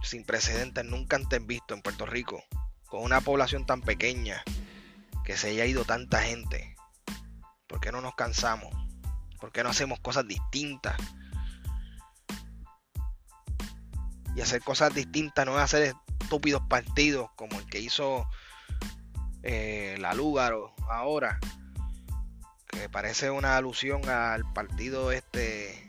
sin 0.02 0.26
precedentes, 0.26 0.86
nunca 0.86 1.16
antes 1.16 1.46
visto 1.46 1.74
en 1.74 1.82
Puerto 1.82 2.06
Rico 2.06 2.44
con 2.90 3.04
una 3.04 3.22
población 3.22 3.66
tan 3.66 3.82
pequeña, 3.82 4.44
que 5.24 5.38
se 5.38 5.50
haya 5.50 5.66
ido 5.66 5.86
tanta 5.86 6.24
gente, 6.24 6.76
¿por 7.68 7.80
qué 7.80 7.92
no 7.92 8.02
nos 8.02 8.16
cansamos? 8.16 8.74
¿Por 9.40 9.52
qué 9.52 9.64
no 9.64 9.70
hacemos 9.70 10.00
cosas 10.00 10.28
distintas? 10.28 10.98
Y 14.36 14.42
hacer 14.42 14.62
cosas 14.62 14.94
distintas 14.94 15.46
no 15.46 15.56
es 15.58 15.64
hacer 15.64 15.96
estúpidos 16.20 16.64
partidos 16.68 17.30
como 17.36 17.60
el 17.60 17.66
que 17.68 17.80
hizo 17.80 18.28
eh, 19.44 19.96
la 20.00 20.14
Lúgaro 20.14 20.74
ahora, 20.90 21.40
que 22.68 22.90
parece 22.90 23.30
una 23.30 23.56
alusión 23.56 24.10
al 24.10 24.52
partido 24.54 25.12
este 25.12 25.88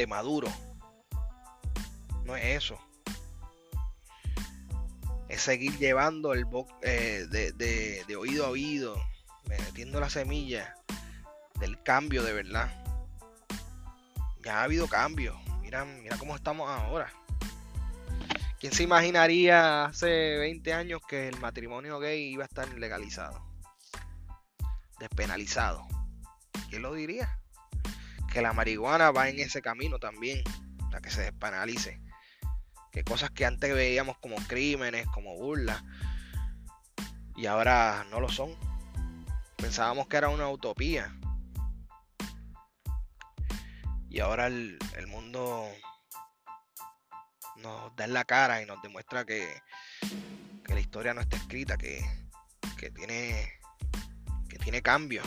de 0.00 0.06
Maduro. 0.06 0.48
No 2.24 2.36
es 2.36 2.44
eso 2.44 2.78
es 5.30 5.42
seguir 5.42 5.78
llevando 5.78 6.32
el 6.34 6.44
eh, 6.82 7.24
de, 7.30 8.16
oído 8.16 8.46
a 8.46 8.50
oído, 8.50 9.00
metiendo 9.46 10.00
la 10.00 10.10
semilla 10.10 10.74
del 11.60 11.80
cambio 11.84 12.24
de 12.24 12.32
verdad. 12.32 12.68
Ya 14.42 14.60
ha 14.60 14.64
habido 14.64 14.88
cambio. 14.88 15.38
Mira, 15.60 15.84
mira 15.84 16.18
cómo 16.18 16.34
estamos 16.34 16.68
ahora. 16.68 17.12
¿Quién 18.58 18.72
se 18.72 18.82
imaginaría 18.82 19.84
hace 19.84 20.36
20 20.38 20.74
años 20.74 21.00
que 21.08 21.28
el 21.28 21.38
matrimonio 21.38 22.00
gay 22.00 22.32
iba 22.32 22.42
a 22.42 22.46
estar 22.46 22.68
legalizado? 22.76 23.40
Despenalizado. 24.98 25.86
¿Quién 26.70 26.82
lo 26.82 26.92
diría? 26.92 27.39
Que 28.32 28.42
la 28.42 28.52
marihuana 28.52 29.10
va 29.10 29.28
en 29.28 29.40
ese 29.40 29.60
camino 29.60 29.98
también, 29.98 30.42
para 30.90 31.00
que 31.00 31.10
se 31.10 31.22
despenalice 31.22 32.00
que 32.90 33.04
cosas 33.04 33.30
que 33.30 33.46
antes 33.46 33.72
veíamos 33.72 34.18
como 34.18 34.36
crímenes, 34.48 35.06
como 35.08 35.36
burlas, 35.36 35.82
y 37.36 37.46
ahora 37.46 38.04
no 38.10 38.20
lo 38.20 38.28
son. 38.28 38.54
Pensábamos 39.56 40.08
que 40.08 40.16
era 40.16 40.28
una 40.28 40.48
utopía. 40.48 41.14
Y 44.08 44.20
ahora 44.20 44.48
el, 44.48 44.78
mundo 45.06 45.68
nos 47.56 47.94
da 47.94 48.04
en 48.04 48.12
la 48.12 48.24
cara 48.24 48.60
y 48.60 48.66
nos 48.66 48.82
demuestra 48.82 49.24
que, 49.24 49.62
que 50.64 50.74
la 50.74 50.80
historia 50.80 51.14
no 51.14 51.20
está 51.20 51.36
escrita, 51.36 51.76
que, 51.76 52.00
que 52.76 52.90
tiene 52.90 53.52
que 54.48 54.58
tiene 54.58 54.82
cambio. 54.82 55.22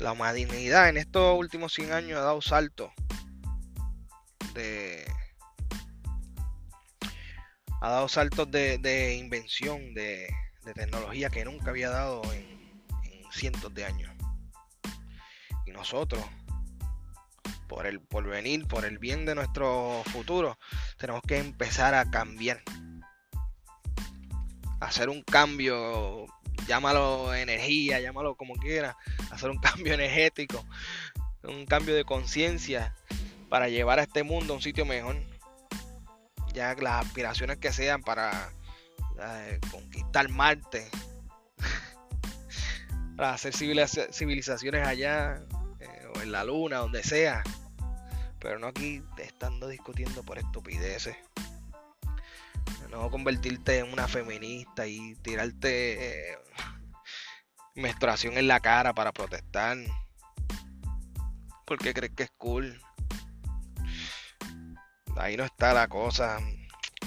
La 0.00 0.12
humanidad 0.12 0.88
en 0.88 0.96
estos 0.96 1.38
últimos 1.38 1.72
100 1.72 1.92
años 1.92 2.18
ha 2.18 2.22
dado 2.22 2.42
salto 2.42 2.92
de 4.54 5.04
ha 7.84 7.90
dado 7.90 8.08
saltos 8.08 8.50
de, 8.50 9.16
invención, 9.18 9.92
de, 9.92 10.34
tecnología 10.74 11.28
que 11.28 11.44
nunca 11.44 11.68
había 11.68 11.90
dado 11.90 12.22
en, 12.32 12.72
cientos 13.30 13.74
de 13.74 13.84
años. 13.84 14.10
Y 15.66 15.70
nosotros, 15.70 16.24
por 17.68 17.86
el 17.86 18.00
porvenir, 18.00 18.66
por 18.66 18.86
el 18.86 18.98
bien 18.98 19.26
de 19.26 19.34
nuestro 19.34 20.02
futuro, 20.06 20.58
tenemos 20.96 21.20
que 21.28 21.36
empezar 21.36 21.94
a 21.94 22.10
cambiar. 22.10 22.62
Hacer 24.80 25.10
un 25.10 25.22
cambio, 25.22 26.26
llámalo 26.66 27.34
energía, 27.34 28.00
llámalo 28.00 28.34
como 28.36 28.54
quiera, 28.56 28.96
hacer 29.30 29.50
un 29.50 29.58
cambio 29.60 29.94
energético, 29.94 30.64
un 31.42 31.66
cambio 31.66 31.94
de 31.94 32.04
conciencia 32.04 32.94
para 33.48 33.68
llevar 33.68 33.98
a 33.98 34.02
este 34.02 34.22
mundo 34.22 34.52
a 34.52 34.56
un 34.56 34.62
sitio 34.62 34.84
mejor. 34.84 35.16
Ya 36.52 36.74
las 36.74 37.06
aspiraciones 37.06 37.58
que 37.58 37.72
sean 37.72 38.02
para 38.02 38.50
conquistar 39.70 40.28
Marte, 40.28 40.88
para 43.16 43.34
hacer 43.34 43.54
civilizaciones 43.54 44.86
allá 44.86 45.42
eh, 45.80 46.06
o 46.14 46.20
en 46.20 46.32
la 46.32 46.44
luna, 46.44 46.78
donde 46.78 47.02
sea. 47.02 47.42
Pero 48.38 48.58
no 48.58 48.68
aquí 48.68 49.02
estando 49.18 49.68
discutiendo 49.68 50.22
por 50.22 50.38
estupideces. 50.38 51.16
No 52.90 53.10
convertirte 53.10 53.78
en 53.78 53.92
una 53.92 54.06
feminista 54.06 54.86
y 54.86 55.16
tirarte 55.16 56.32
eh, 56.32 56.38
menstruación 57.74 58.38
en 58.38 58.48
la 58.48 58.60
cara 58.60 58.92
para 58.94 59.12
protestar. 59.12 59.76
Porque 61.66 61.94
crees 61.94 62.12
que 62.14 62.24
es 62.24 62.30
cool 62.36 62.80
ahí 65.16 65.36
no 65.36 65.44
está 65.44 65.72
la 65.72 65.88
cosa. 65.88 66.38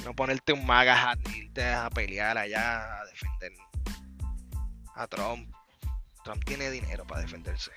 No 0.03 0.13
ponerte 0.13 0.53
un 0.53 0.65
maga 0.65 1.15
ni 1.15 1.38
irte 1.38 1.73
a 1.73 1.89
pelear 1.89 2.38
allá 2.38 3.01
a 3.01 3.06
defender 3.06 3.53
a 4.95 5.08
Trump. 5.08 5.53
Trump 6.23 6.43
tiene 6.45 6.69
dinero 6.69 7.06
para 7.06 7.21
defenderse. 7.21 7.71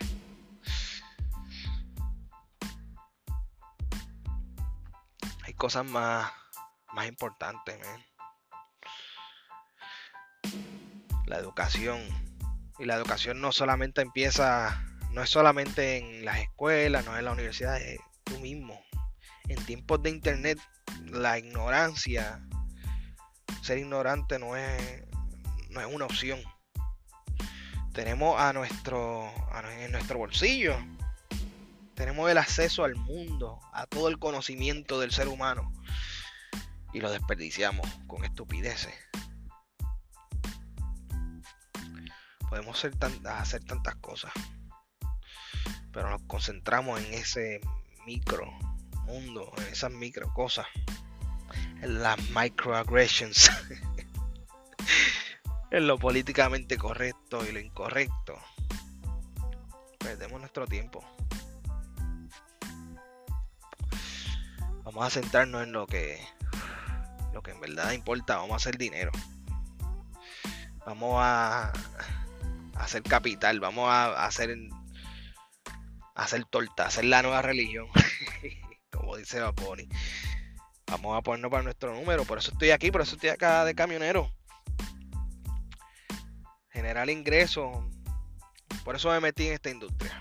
Hay 5.44 5.54
cosas 5.54 5.84
más, 5.84 6.30
más 6.92 7.06
importantes, 7.06 7.78
La 11.26 11.38
educación. 11.38 12.29
Y 12.80 12.86
la 12.86 12.96
educación 12.96 13.40
no 13.40 13.52
solamente 13.52 14.00
empieza, 14.00 14.84
no 15.12 15.22
es 15.22 15.30
solamente 15.30 15.98
en 15.98 16.24
las 16.24 16.38
escuelas, 16.38 17.04
no 17.04 17.12
es 17.12 17.18
en 17.18 17.24
la 17.26 17.32
universidad, 17.32 17.80
es 17.80 18.00
tú 18.24 18.38
mismo 18.40 18.80
en 19.50 19.64
tiempos 19.64 20.00
de 20.02 20.10
internet 20.10 20.58
la 21.06 21.36
ignorancia, 21.38 22.40
ser 23.62 23.78
ignorante 23.78 24.38
no 24.38 24.56
es, 24.56 25.04
no 25.70 25.80
es 25.80 25.86
una 25.92 26.04
opción. 26.04 26.40
Tenemos 27.92 28.40
a 28.40 28.52
nuestro, 28.52 29.28
en 29.80 29.90
nuestro 29.90 30.18
bolsillo, 30.18 30.76
tenemos 31.94 32.30
el 32.30 32.38
acceso 32.38 32.84
al 32.84 32.94
mundo, 32.94 33.58
a 33.72 33.86
todo 33.86 34.08
el 34.08 34.20
conocimiento 34.20 35.00
del 35.00 35.10
ser 35.10 35.26
humano 35.26 35.72
y 36.92 37.00
lo 37.00 37.10
desperdiciamos 37.10 37.88
con 38.06 38.24
estupideces. 38.24 38.94
Podemos 42.50 42.76
hacer, 42.76 42.92
hacer 43.26 43.64
tantas 43.64 43.94
cosas, 43.96 44.32
pero 45.92 46.10
nos 46.10 46.22
concentramos 46.22 47.00
en 47.00 47.14
ese 47.14 47.60
micro 48.04 48.50
mundo, 49.04 49.52
en 49.56 49.68
esas 49.68 49.92
micro 49.92 50.32
cosas, 50.34 50.66
en 51.80 52.02
las 52.02 52.18
microaggressions, 52.30 53.50
en 55.70 55.86
lo 55.86 55.96
políticamente 55.96 56.76
correcto 56.76 57.46
y 57.48 57.52
lo 57.52 57.60
incorrecto. 57.60 58.36
Perdemos 59.98 60.40
nuestro 60.40 60.66
tiempo. 60.66 61.04
Vamos 64.82 65.06
a 65.06 65.10
centrarnos 65.10 65.62
en 65.62 65.72
lo 65.72 65.86
que 65.86 66.18
lo 67.32 67.42
que 67.42 67.52
en 67.52 67.60
verdad 67.60 67.92
importa, 67.92 68.36
vamos 68.36 68.54
a 68.54 68.56
hacer 68.56 68.76
dinero. 68.76 69.12
Vamos 70.84 71.16
a, 71.18 71.72
hacer 72.80 73.02
capital, 73.02 73.60
vamos 73.60 73.88
a, 73.88 74.24
hacer 74.24 74.56
hacer 76.14 76.44
torta, 76.44 76.86
hacer 76.86 77.04
la 77.04 77.22
nueva 77.22 77.42
religión, 77.42 77.88
como 78.90 79.16
dice 79.16 79.40
Vaponi. 79.40 79.88
Vamos 80.86 81.16
a 81.16 81.22
ponernos 81.22 81.50
para 81.50 81.62
nuestro 81.62 81.94
número, 81.94 82.24
por 82.24 82.38
eso 82.38 82.50
estoy 82.50 82.70
aquí, 82.70 82.90
por 82.90 83.02
eso 83.02 83.14
estoy 83.14 83.30
acá 83.30 83.64
de 83.64 83.74
camionero. 83.74 84.32
Generar 86.70 87.08
ingresos, 87.10 87.70
por 88.84 88.96
eso 88.96 89.10
me 89.10 89.20
metí 89.20 89.46
en 89.46 89.54
esta 89.54 89.70
industria. 89.70 90.20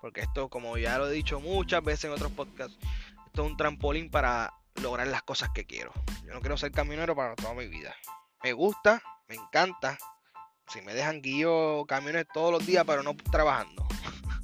Porque 0.00 0.22
esto, 0.22 0.48
como 0.48 0.76
ya 0.76 0.98
lo 0.98 1.08
he 1.08 1.12
dicho 1.12 1.40
muchas 1.40 1.82
veces 1.82 2.04
en 2.04 2.12
otros 2.12 2.32
podcasts, 2.32 2.76
esto 3.26 3.44
es 3.44 3.50
un 3.50 3.56
trampolín 3.56 4.10
para 4.10 4.52
lograr 4.82 5.06
las 5.06 5.22
cosas 5.22 5.50
que 5.54 5.64
quiero. 5.64 5.92
Yo 6.26 6.34
no 6.34 6.40
quiero 6.40 6.56
ser 6.56 6.72
camionero 6.72 7.14
para 7.14 7.34
toda 7.36 7.54
mi 7.54 7.68
vida. 7.68 7.94
Me 8.42 8.52
gusta, 8.52 9.02
me 9.28 9.36
encanta. 9.36 9.96
Si 10.68 10.80
me 10.82 10.94
dejan 10.94 11.22
guío 11.22 11.84
camiones 11.86 12.26
todos 12.32 12.52
los 12.52 12.66
días, 12.66 12.84
pero 12.86 13.02
no 13.02 13.14
trabajando. 13.30 13.86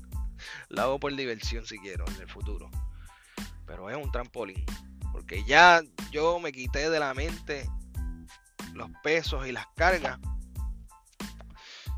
Lo 0.69 0.83
hago 0.83 1.01
por 1.01 1.15
diversión 1.15 1.67
si 1.67 1.79
quiero 1.79 2.05
en 2.07 2.21
el 2.21 2.29
futuro. 2.29 2.71
Pero 3.67 3.91
es 3.91 3.97
un 3.97 4.11
trampolín. 4.13 4.65
Porque 5.13 5.45
ya 5.45 5.83
yo 6.11 6.39
me 6.39 6.53
quité 6.53 6.91
de 6.91 7.01
la 7.01 7.15
mente 7.15 7.69
los 8.75 8.91
pesos 9.03 9.47
y 9.47 9.53
las 9.53 9.67
cargas 9.77 10.19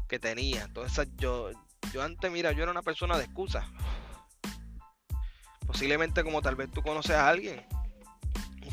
que 0.09 0.19
tenía. 0.19 0.65
Entonces 0.65 1.09
yo, 1.17 1.51
yo 1.93 2.03
antes, 2.03 2.31
mira, 2.31 2.53
yo 2.53 2.63
era 2.63 2.73
una 2.73 2.83
persona 2.83 3.19
de 3.19 3.25
excusa. 3.25 3.67
Posiblemente 5.67 6.25
como 6.25 6.43
tal 6.43 6.57
vez 6.57 6.71
tú 6.71 6.83
conoces 6.83 7.17
a 7.17 7.29
alguien 7.29 7.65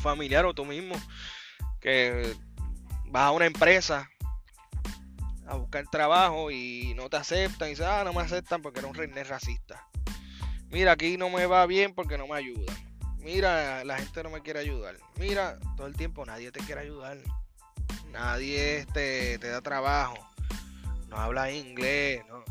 familiar 0.00 0.46
o 0.46 0.54
tú 0.54 0.64
mismo 0.64 0.96
que 1.80 2.34
vas 3.06 3.24
a 3.24 3.30
una 3.30 3.46
empresa 3.46 4.08
a 5.50 5.56
buscar 5.56 5.86
trabajo 5.88 6.50
y 6.50 6.94
no 6.94 7.10
te 7.10 7.16
aceptan 7.16 7.68
y 7.68 7.70
dices, 7.72 7.86
ah, 7.86 8.04
no 8.04 8.12
me 8.12 8.22
aceptan 8.22 8.62
porque 8.62 8.78
era 8.78 8.88
un 8.88 8.94
rené 8.94 9.24
racista. 9.24 9.86
Mira, 10.70 10.92
aquí 10.92 11.16
no 11.16 11.28
me 11.28 11.46
va 11.46 11.66
bien 11.66 11.94
porque 11.94 12.16
no 12.16 12.28
me 12.28 12.36
ayudan. 12.36 12.76
Mira, 13.18 13.84
la 13.84 13.98
gente 13.98 14.22
no 14.22 14.30
me 14.30 14.42
quiere 14.42 14.60
ayudar. 14.60 14.96
Mira, 15.16 15.58
todo 15.76 15.86
el 15.86 15.96
tiempo 15.96 16.24
nadie 16.24 16.52
te 16.52 16.60
quiere 16.60 16.82
ayudar. 16.82 17.18
Nadie 18.10 18.86
te, 18.92 19.38
te 19.38 19.48
da 19.48 19.60
trabajo. 19.60 20.16
No 21.08 21.16
habla 21.16 21.50
inglés. 21.50 22.22
No. 22.28 22.44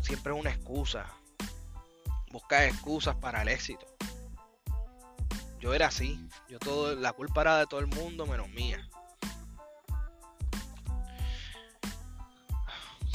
Siempre 0.00 0.32
es 0.32 0.40
una 0.40 0.50
excusa. 0.50 1.06
Busca 2.32 2.66
excusas 2.66 3.14
para 3.16 3.42
el 3.42 3.48
éxito 3.48 3.86
yo 5.60 5.74
era 5.74 5.88
así. 5.88 6.18
Yo 6.48 6.58
todo, 6.58 6.94
la 6.94 7.12
culpa 7.12 7.42
era 7.42 7.58
de 7.58 7.66
todo 7.66 7.80
el 7.80 7.86
mundo 7.86 8.26
menos 8.26 8.48
mía. 8.50 8.88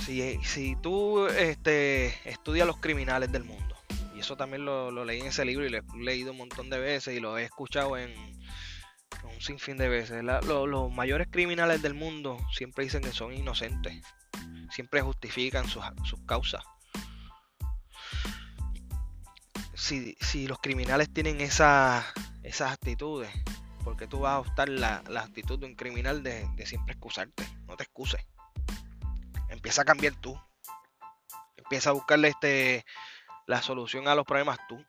Si, 0.06 0.38
si 0.44 0.76
tú 0.76 1.28
este, 1.28 2.08
estudias 2.30 2.68
los 2.68 2.78
criminales 2.78 3.32
del 3.32 3.44
mundo, 3.44 3.76
y 4.16 4.20
eso 4.20 4.36
también 4.36 4.66
lo, 4.66 5.06
leí 5.06 5.22
en 5.22 5.28
ese 5.28 5.46
libro 5.46 5.66
y 5.66 5.70
lo 5.70 5.78
he 5.78 5.84
leído 6.04 6.32
un 6.32 6.38
montón 6.38 6.70
de 6.70 6.80
veces 6.80 7.16
y 7.16 7.20
lo 7.20 7.38
he 7.38 7.44
escuchado 7.44 7.98
en, 7.98 8.14
un 9.24 9.42
sinfín 9.42 9.78
de 9.78 9.90
veces. 9.90 10.24
los 10.24 10.92
mayores 10.92 11.28
criminales 11.32 11.82
del 11.82 11.94
mundo 11.94 12.38
siempre 12.52 12.84
dicen 12.84 13.02
que 13.02 13.12
son 13.12 13.34
inocentes, 13.34 14.04
siempre 14.70 15.02
justifican 15.02 15.68
sus, 15.68 15.84
causas 16.26 16.64
si, 19.84 20.48
los 20.48 20.60
criminales 20.60 21.12
tienen 21.12 21.42
esa, 21.42 22.06
esas 22.44 22.72
actitudes, 22.72 23.30
porque 23.84 24.08
tú 24.08 24.20
vas 24.20 24.34
a 24.34 24.40
optar 24.40 24.70
la, 24.70 25.04
actitud 25.18 25.60
de 25.60 25.66
un 25.66 25.76
criminal 25.76 26.24
de, 26.24 26.48
siempre 26.66 26.94
excusarte? 26.94 27.44
No 27.68 27.76
te 27.76 27.84
excuses. 27.84 28.22
Empieza 29.54 29.84
a 29.84 29.86
cambiar 29.86 30.16
tú. 30.16 30.36
Empieza 31.56 31.92
a 31.92 31.94
buscarle 31.94 32.30
este, 32.30 32.86
la 33.46 33.62
solución 33.62 34.08
a 34.08 34.16
los 34.16 34.26
problemas 34.26 34.58
tú. 34.68 34.84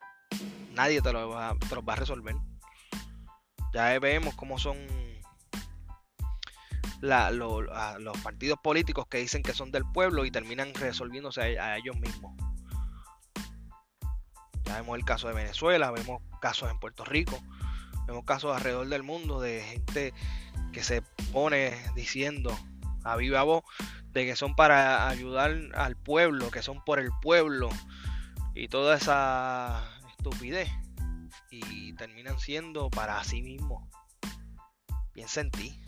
Nadie 0.73 1.03
te, 1.03 1.13
lo 1.13 1.29
va, 1.29 1.55
te 1.69 1.75
los 1.75 1.85
va 1.85 1.93
a 1.93 1.97
resolver. 1.97 2.35
Ya 3.75 3.99
vemos 3.99 4.35
cómo 4.35 4.59
son 4.59 4.79
los 7.03 8.19
partidos 8.23 8.59
políticos 8.63 9.07
que 9.07 9.19
dicen 9.19 9.43
que 9.43 9.53
son 9.53 9.71
del 9.71 9.85
pueblo 9.93 10.25
y 10.25 10.31
terminan 10.31 10.73
resolviéndose 10.73 11.59
a 11.59 11.77
ellos 11.77 11.97
mismos. 11.97 12.35
Ya 14.65 14.77
vemos 14.77 14.97
el 14.99 15.05
caso 15.05 15.29
de 15.29 15.35
Venezuela, 15.35 15.91
vemos 15.91 16.23
casos 16.41 16.71
en 16.71 16.79
Puerto 16.79 17.05
Rico, 17.05 17.39
vemos 18.07 18.25
casos 18.25 18.57
alrededor 18.57 18.89
del 18.89 19.03
mundo 19.03 19.41
de 19.43 19.63
gente 19.63 20.15
que 20.73 20.83
se 20.83 21.03
pone 21.33 21.75
diciendo 21.95 22.57
a 23.05 23.17
viva 23.17 23.43
voz 23.43 23.65
de 24.15 24.25
que 24.25 24.37
son 24.37 24.55
para 24.55 25.09
ayudar 25.09 25.59
al 25.75 25.97
pueblo, 25.97 26.51
que 26.51 26.63
son 26.63 26.83
por 26.85 27.01
el 27.01 27.11
pueblo 27.21 27.69
y 28.55 28.69
toda 28.69 28.97
esa 28.97 29.85
estupidez 30.17 30.71
y 31.51 31.93
terminan 31.95 32.39
siendo 32.39 32.91
para 32.91 33.23
sí 33.25 33.43
mismos. 33.43 33.83
Piensa 35.13 35.41
en 35.41 35.51
ti, 35.51 35.81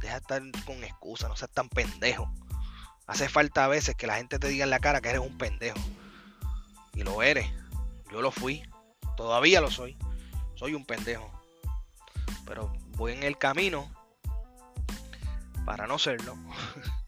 deja 0.00 0.14
de 0.14 0.20
estar 0.20 0.42
con 0.64 0.82
excusas, 0.82 1.28
no 1.28 1.36
seas 1.36 1.50
tan 1.50 1.68
pendejo. 1.68 2.32
Hace 3.06 3.28
falta 3.28 3.64
a 3.64 3.68
veces 3.68 3.94
que 3.96 4.06
la 4.06 4.16
gente 4.16 4.38
te 4.38 4.48
diga 4.48 4.64
en 4.64 4.70
la 4.70 4.78
cara 4.78 5.02
que 5.02 5.10
eres 5.10 5.20
un 5.20 5.36
pendejo. 5.36 5.78
Y 6.94 7.02
lo 7.02 7.22
eres. 7.22 7.50
Yo 8.10 8.22
lo 8.22 8.30
fui, 8.30 8.62
todavía 9.16 9.60
lo 9.60 9.70
soy. 9.70 9.96
Soy 10.54 10.74
un 10.74 10.86
pendejo. 10.86 11.30
Pero 12.46 12.72
voy 12.96 13.12
en 13.12 13.22
el 13.22 13.36
camino 13.36 13.90
para 15.66 15.86
no 15.86 15.98
serlo. 15.98 16.36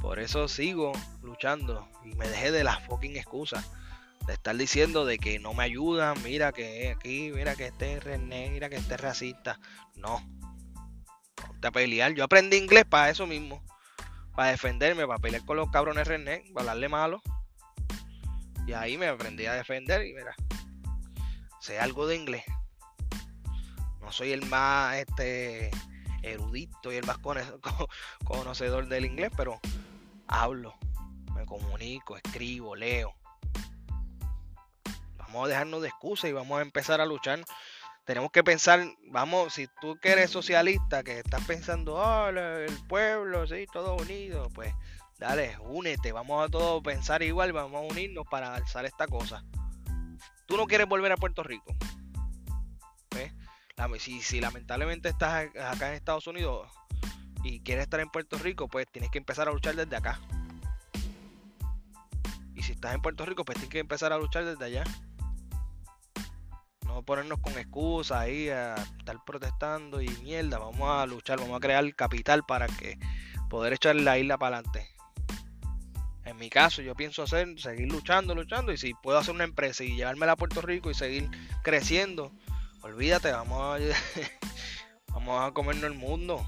Por 0.00 0.20
eso 0.20 0.48
sigo 0.48 0.92
luchando 1.22 1.88
y 2.04 2.14
me 2.14 2.28
dejé 2.28 2.50
de 2.52 2.64
las 2.64 2.84
fucking 2.86 3.16
excusas. 3.16 3.68
De 4.26 4.34
estar 4.34 4.56
diciendo 4.56 5.06
de 5.06 5.18
que 5.18 5.38
no 5.38 5.54
me 5.54 5.64
ayudan, 5.64 6.22
mira 6.22 6.52
que 6.52 6.90
aquí, 6.90 7.30
mira 7.34 7.56
que 7.56 7.66
este 7.66 7.98
René, 7.98 8.50
mira 8.50 8.68
que 8.68 8.76
este 8.76 8.96
racista. 8.96 9.58
No. 9.96 10.22
Ponte 11.34 11.68
a 11.68 11.70
pelear. 11.70 12.12
Yo 12.12 12.24
aprendí 12.24 12.56
inglés 12.56 12.84
para 12.84 13.10
eso 13.10 13.26
mismo. 13.26 13.62
Para 14.34 14.50
defenderme, 14.50 15.06
para 15.06 15.18
pelear 15.18 15.44
con 15.44 15.56
los 15.56 15.70
cabrones 15.70 16.06
René, 16.06 16.44
para 16.52 16.72
hablarle 16.72 16.88
malo. 16.88 17.22
Y 18.66 18.74
ahí 18.74 18.98
me 18.98 19.08
aprendí 19.08 19.46
a 19.46 19.54
defender 19.54 20.06
y 20.06 20.12
mira, 20.12 20.34
sé 21.60 21.78
algo 21.78 22.06
de 22.06 22.16
inglés. 22.16 22.44
No 24.00 24.12
soy 24.12 24.32
el 24.32 24.44
más 24.46 24.96
este 24.96 25.70
erudito 26.22 26.92
y 26.92 26.96
el 26.96 27.06
más 27.06 27.18
conocedor 28.24 28.86
del 28.88 29.06
inglés, 29.06 29.30
pero 29.36 29.58
hablo, 30.28 30.74
me 31.34 31.44
comunico, 31.46 32.16
escribo, 32.16 32.76
leo. 32.76 33.14
Vamos 35.16 35.44
a 35.44 35.48
dejarnos 35.48 35.82
de 35.82 35.88
excusas 35.88 36.30
y 36.30 36.32
vamos 36.32 36.58
a 36.58 36.62
empezar 36.62 37.00
a 37.00 37.06
luchar. 37.06 37.44
Tenemos 38.04 38.30
que 38.30 38.42
pensar, 38.42 38.86
vamos, 39.10 39.52
si 39.52 39.68
tú 39.80 39.98
que 40.00 40.10
eres 40.10 40.30
socialista, 40.30 41.02
que 41.02 41.18
estás 41.18 41.44
pensando, 41.44 41.96
oh, 41.96 42.28
el 42.28 42.78
pueblo, 42.88 43.46
sí, 43.46 43.66
todo 43.70 43.96
unido, 43.96 44.48
pues 44.54 44.72
Dale, 45.18 45.56
únete, 45.58 46.12
vamos 46.12 46.46
a 46.46 46.48
todos 46.48 46.80
pensar 46.80 47.24
igual, 47.24 47.52
vamos 47.52 47.82
a 47.82 47.92
unirnos 47.92 48.24
para 48.30 48.54
alzar 48.54 48.84
esta 48.86 49.08
cosa. 49.08 49.44
Tú 50.46 50.56
no 50.56 50.66
quieres 50.66 50.88
volver 50.88 51.10
a 51.10 51.16
Puerto 51.16 51.42
Rico. 51.42 51.74
Si, 53.98 54.20
si 54.22 54.40
lamentablemente 54.40 55.08
estás 55.08 55.48
acá 55.56 55.88
en 55.88 55.94
Estados 55.94 56.26
Unidos 56.26 56.70
y 57.48 57.60
quieres 57.60 57.84
estar 57.84 58.00
en 58.00 58.10
Puerto 58.10 58.36
Rico, 58.36 58.68
pues 58.68 58.86
tienes 58.92 59.10
que 59.10 59.16
empezar 59.16 59.48
a 59.48 59.52
luchar 59.52 59.74
desde 59.74 59.96
acá. 59.96 60.20
Y 62.54 62.62
si 62.62 62.72
estás 62.72 62.94
en 62.94 63.00
Puerto 63.00 63.24
Rico, 63.24 63.44
pues 63.44 63.56
tienes 63.56 63.70
que 63.70 63.78
empezar 63.78 64.12
a 64.12 64.18
luchar 64.18 64.44
desde 64.44 64.64
allá. 64.64 64.84
No 66.84 67.02
ponernos 67.02 67.38
con 67.38 67.56
excusas 67.56 68.18
ahí 68.18 68.50
a 68.50 68.74
estar 68.74 69.24
protestando 69.24 70.02
y 70.02 70.08
mierda. 70.22 70.58
Vamos 70.58 70.90
a 70.90 71.06
luchar, 71.06 71.38
vamos 71.38 71.56
a 71.56 71.60
crear 71.60 71.94
capital 71.94 72.44
para 72.44 72.66
que 72.66 72.98
poder 73.48 73.72
echar 73.72 73.96
la 73.96 74.18
isla 74.18 74.36
para 74.36 74.58
adelante. 74.58 74.86
En 76.26 76.36
mi 76.36 76.50
caso, 76.50 76.82
yo 76.82 76.94
pienso 76.94 77.22
hacer, 77.22 77.58
seguir 77.58 77.90
luchando, 77.90 78.34
luchando, 78.34 78.72
y 78.72 78.76
si 78.76 78.92
puedo 78.92 79.16
hacer 79.16 79.34
una 79.34 79.44
empresa 79.44 79.84
y 79.84 79.96
llevármela 79.96 80.32
a 80.32 80.36
Puerto 80.36 80.60
Rico 80.60 80.90
y 80.90 80.94
seguir 80.94 81.30
creciendo, 81.62 82.30
olvídate, 82.82 83.32
vamos 83.32 83.58
a, 83.58 83.78
vamos 85.14 85.40
a 85.40 85.52
comernos 85.52 85.84
el 85.84 85.96
mundo. 85.96 86.46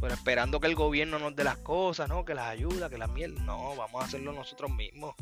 Pero 0.00 0.14
esperando 0.14 0.60
que 0.60 0.66
el 0.66 0.74
gobierno 0.74 1.18
nos 1.18 1.34
dé 1.34 1.44
las 1.44 1.58
cosas, 1.58 2.08
¿no? 2.08 2.24
Que 2.24 2.34
las 2.34 2.46
ayuda, 2.46 2.90
que 2.90 2.98
las 2.98 3.10
miel. 3.10 3.44
No, 3.44 3.76
vamos 3.76 4.02
a 4.02 4.06
hacerlo 4.06 4.32
nosotros 4.32 4.70
mismos. 4.70 5.14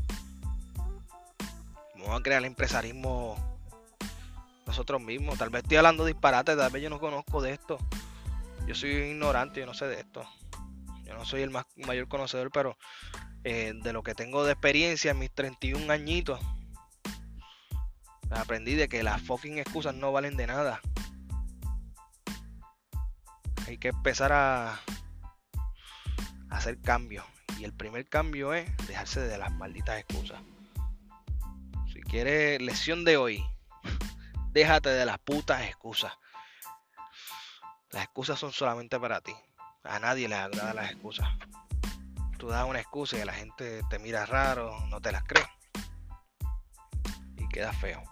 Vamos 1.94 2.20
a 2.20 2.22
crear 2.22 2.40
el 2.40 2.46
empresarismo 2.46 3.36
nosotros 4.66 5.00
mismos. 5.00 5.38
Tal 5.38 5.50
vez 5.50 5.62
estoy 5.62 5.76
hablando 5.76 6.04
disparate, 6.04 6.56
tal 6.56 6.70
vez 6.72 6.82
yo 6.82 6.90
no 6.90 6.98
conozco 6.98 7.42
de 7.42 7.52
esto. 7.52 7.78
Yo 8.66 8.74
soy 8.74 8.90
ignorante, 8.90 9.60
yo 9.60 9.66
no 9.66 9.74
sé 9.74 9.86
de 9.86 10.00
esto. 10.00 10.24
Yo 11.04 11.14
no 11.14 11.24
soy 11.24 11.42
el 11.42 11.50
mayor 11.50 12.08
conocedor, 12.08 12.50
pero 12.50 12.76
eh, 13.44 13.72
de 13.74 13.92
lo 13.92 14.02
que 14.02 14.14
tengo 14.14 14.44
de 14.44 14.52
experiencia 14.52 15.10
en 15.10 15.18
mis 15.18 15.30
31 15.30 15.92
añitos, 15.92 16.40
aprendí 18.30 18.74
de 18.74 18.88
que 18.88 19.02
las 19.02 19.20
fucking 19.20 19.58
excusas 19.58 19.94
no 19.94 20.12
valen 20.12 20.36
de 20.36 20.46
nada. 20.46 20.80
Hay 23.72 23.78
que 23.78 23.88
empezar 23.88 24.34
a, 24.34 24.82
hacer 26.50 26.78
cambios. 26.82 27.24
Y 27.58 27.64
el 27.64 27.72
primer 27.72 28.06
cambio 28.06 28.52
es 28.52 28.70
dejarse 28.86 29.20
de 29.20 29.38
las 29.38 29.50
malditas 29.50 29.98
excusas. 29.98 30.42
Si 31.90 32.02
quieres 32.02 32.60
lección 32.60 33.06
de 33.06 33.16
hoy, 33.16 33.42
déjate 34.52 34.90
de 34.90 35.06
las 35.06 35.18
putas 35.20 35.62
excusas. 35.62 36.12
Las 37.92 38.04
excusas 38.04 38.38
son 38.38 38.52
solamente 38.52 39.00
para 39.00 39.22
ti. 39.22 39.32
A 39.84 39.98
nadie 39.98 40.28
le 40.28 40.34
agrada 40.34 40.74
las 40.74 40.90
excusas. 40.90 41.26
Tú 42.38 42.48
das 42.48 42.68
una 42.68 42.78
excusa 42.78 43.16
y 43.16 43.24
la 43.24 43.32
gente 43.32 43.80
te 43.88 43.98
mira 43.98 44.26
raro, 44.26 44.78
no 44.88 45.00
te 45.00 45.12
las 45.12 45.24
cree. 45.24 45.48
Y 47.38 47.48
queda 47.48 47.72
feo. 47.72 48.11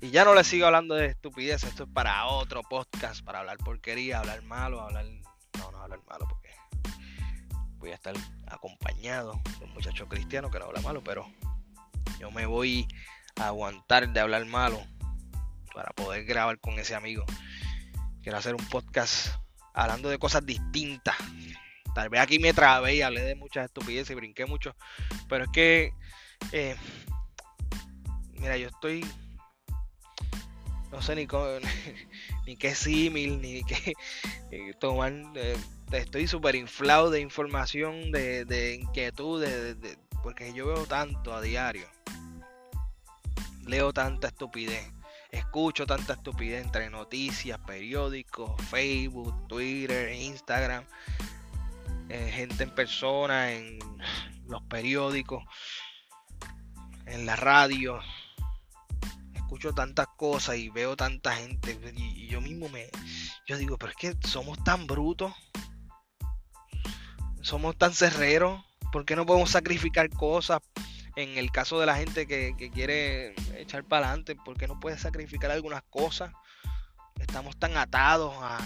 Y 0.00 0.10
ya 0.10 0.24
no 0.24 0.34
le 0.34 0.44
sigo 0.44 0.66
hablando 0.66 0.94
de 0.94 1.06
estupidez, 1.06 1.64
esto 1.64 1.82
es 1.82 1.90
para 1.90 2.26
otro 2.26 2.62
podcast, 2.62 3.24
para 3.24 3.40
hablar 3.40 3.58
porquería, 3.58 4.20
hablar 4.20 4.42
malo, 4.42 4.80
hablar... 4.80 5.04
No, 5.58 5.72
no 5.72 5.82
hablar 5.82 6.00
malo 6.08 6.26
porque 6.28 6.50
voy 7.78 7.90
a 7.90 7.94
estar 7.94 8.14
acompañado 8.46 9.40
de 9.58 9.64
un 9.64 9.72
muchacho 9.72 10.06
cristiano 10.06 10.50
que 10.50 10.60
no 10.60 10.66
habla 10.66 10.80
malo, 10.82 11.02
pero 11.02 11.26
yo 12.20 12.30
me 12.30 12.46
voy 12.46 12.86
a 13.40 13.48
aguantar 13.48 14.08
de 14.12 14.20
hablar 14.20 14.46
malo 14.46 14.80
para 15.74 15.90
poder 15.90 16.24
grabar 16.24 16.60
con 16.60 16.78
ese 16.78 16.94
amigo. 16.94 17.24
Quiero 18.22 18.38
hacer 18.38 18.54
un 18.54 18.66
podcast 18.68 19.34
hablando 19.74 20.08
de 20.08 20.18
cosas 20.18 20.46
distintas. 20.46 21.16
Tal 21.94 22.08
vez 22.08 22.20
aquí 22.20 22.38
me 22.38 22.52
trabé 22.52 22.96
y 22.96 23.02
hablé 23.02 23.22
de 23.22 23.34
muchas 23.34 23.64
estupideces 23.64 24.10
y 24.10 24.14
brinqué 24.14 24.46
mucho. 24.46 24.76
Pero 25.28 25.44
es 25.44 25.50
que, 25.50 25.92
eh, 26.52 26.76
mira, 28.34 28.56
yo 28.56 28.68
estoy, 28.68 29.04
no 30.90 31.02
sé 31.02 31.14
ni, 31.14 31.26
ni 32.46 32.56
qué 32.56 32.74
símil, 32.74 33.40
ni 33.40 33.64
qué 33.64 33.92
eh, 34.50 34.72
tomar. 34.78 35.12
Eh, 35.34 35.56
estoy 35.92 36.26
súper 36.26 36.54
inflado 36.54 37.10
de 37.10 37.20
información, 37.20 38.12
de, 38.12 38.44
de 38.44 38.74
inquietud, 38.74 39.44
porque 40.22 40.52
yo 40.52 40.66
veo 40.66 40.86
tanto 40.86 41.34
a 41.34 41.40
diario. 41.40 41.86
Leo 43.66 43.92
tanta 43.92 44.28
estupidez 44.28 44.92
escucho 45.30 45.86
tanta 45.86 46.14
estupidez 46.14 46.64
entre 46.64 46.90
noticias, 46.90 47.58
periódicos, 47.60 48.50
Facebook, 48.70 49.46
Twitter, 49.48 50.12
Instagram, 50.12 50.84
eh, 52.08 52.30
gente 52.32 52.64
en 52.64 52.70
persona, 52.70 53.52
en 53.52 53.78
los 54.46 54.62
periódicos, 54.62 55.44
en 57.06 57.26
la 57.26 57.36
radio. 57.36 58.00
Escucho 59.48 59.72
tantas 59.72 60.08
cosas 60.08 60.58
y 60.58 60.68
veo 60.68 60.94
tanta 60.94 61.34
gente 61.34 61.80
y, 61.96 62.26
yo 62.26 62.42
mismo 62.42 62.68
me, 62.68 62.90
yo 63.46 63.56
digo, 63.56 63.78
pero 63.78 63.92
es 63.92 63.96
que 63.96 64.28
somos 64.28 64.62
tan 64.62 64.86
brutos, 64.86 65.32
somos 67.40 67.74
tan 67.78 67.94
cerreros, 67.94 68.62
¿por 68.92 69.06
qué 69.06 69.16
no 69.16 69.24
podemos 69.24 69.50
sacrificar 69.50 70.10
cosas 70.10 70.60
en 71.16 71.38
el 71.38 71.50
caso 71.50 71.80
de 71.80 71.86
la 71.86 71.96
gente 71.96 72.26
que, 72.26 72.70
quiere 72.74 73.34
echar 73.58 73.84
para 73.84 74.08
adelante, 74.08 74.36
¿por 74.36 74.58
qué 74.58 74.68
no 74.68 74.78
puede 74.78 74.98
sacrificar 74.98 75.50
algunas 75.50 75.82
cosas? 75.84 76.30
Estamos 77.18 77.58
tan 77.58 77.74
atados 77.78 78.34
a, 78.42 78.58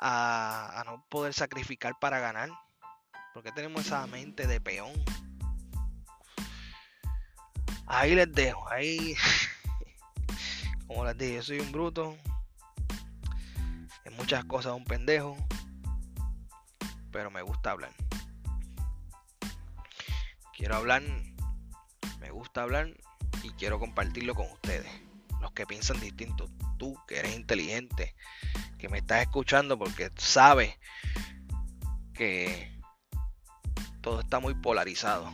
a, 0.00 0.84
no 0.86 1.04
poder 1.10 1.34
sacrificar 1.34 1.92
para 2.00 2.18
ganar. 2.18 2.48
¿Por 3.34 3.42
qué 3.42 3.52
tenemos 3.52 3.84
esa 3.84 4.06
mente 4.06 4.46
de 4.46 4.58
peón? 4.58 4.94
Ahí 7.86 8.14
les 8.14 8.32
dejo, 8.32 8.66
ahí, 8.70 9.14
como 10.86 11.04
les 11.04 11.18
dije, 11.18 11.34
yo 11.34 11.42
soy 11.42 11.60
un 11.60 11.70
bruto, 11.70 12.16
en 14.04 14.16
muchas 14.16 14.44
cosas 14.46 14.72
un 14.72 14.84
pendejo, 14.84 15.36
pero 17.12 17.30
me 17.30 17.42
gusta 17.42 17.72
hablar. 17.72 17.92
Quiero 20.56 20.76
hablar, 20.76 21.02
me 22.20 22.30
gusta 22.30 22.62
hablar 22.62 22.88
y 23.42 23.50
quiero 23.50 23.78
compartirlo 23.78 24.34
con 24.34 24.50
ustedes, 24.50 24.90
los 25.42 25.52
que 25.52 25.66
piensan 25.66 26.00
distinto. 26.00 26.48
Tú 26.78 26.96
que 27.06 27.18
eres 27.18 27.36
inteligente, 27.36 28.16
que 28.78 28.88
me 28.88 28.98
estás 28.98 29.20
escuchando 29.20 29.78
porque 29.78 30.10
sabes 30.16 30.74
que 32.14 32.80
todo 34.00 34.20
está 34.20 34.40
muy 34.40 34.54
polarizado 34.54 35.30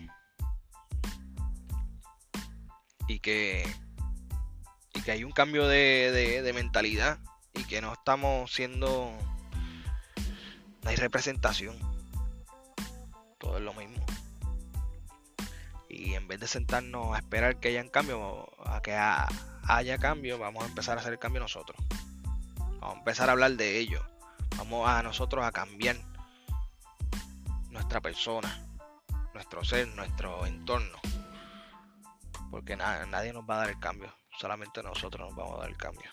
y 3.11 3.21
que 3.21 3.65
y 4.95 5.03
que 5.03 5.13
hay 5.13 5.25
un 5.25 5.33
cambio 5.33 5.67
de, 5.67 6.43
de 6.43 6.53
mentalidad 6.53 7.19
y 7.55 7.65
que 7.65 7.81
no 7.81 7.93
estamos 7.93 8.53
siendo 8.53 9.13
no 10.83 10.91
hay 10.91 10.97
representación 10.97 11.77
todo 13.39 13.59
es 13.59 13.63
lo 13.63 13.75
mismo 13.75 14.05
y 15.91 16.15
en 16.15 16.29
vez 16.29 16.39
de 16.39 16.47
sentarnos 16.47 17.15
a 17.15 17.19
esperar 17.19 17.57
que 17.57 17.69
haya 17.69 17.91
cambio, 17.91 18.49
a 18.65 18.81
que 18.81 18.97
haya 18.97 19.99
cambio, 19.99 20.39
vamos 20.39 20.63
a 20.63 20.69
empezar 20.69 20.97
a 20.97 21.01
hacer 21.01 21.13
el 21.13 21.19
cambio 21.19 21.41
nosotros. 21.41 21.77
Vamos 22.81 22.95
a 22.95 22.99
empezar 22.99 23.29
a 23.29 23.33
hablar 23.33 23.53
de 23.53 23.79
ello. 23.79 24.01
Vamos 24.57 24.89
a 24.89 25.03
nosotros 25.03 25.45
a 25.45 25.51
cambiar 25.51 25.97
nuestra 27.71 28.01
persona, 28.01 28.65
nuestro 29.35 29.65
ser, 29.65 29.89
nuestro 29.89 30.47
entorno. 30.47 30.99
Porque 32.51 32.77
nadie 32.77 33.33
nos 33.33 33.45
va 33.45 33.55
a 33.55 33.59
dar 33.59 33.71
el 33.71 33.79
cambio. 33.79 34.15
Solamente 34.39 34.83
nosotros 34.83 35.29
nos 35.29 35.37
vamos 35.37 35.57
a 35.57 35.61
dar 35.61 35.71
el 35.71 35.77
cambio. 35.77 36.11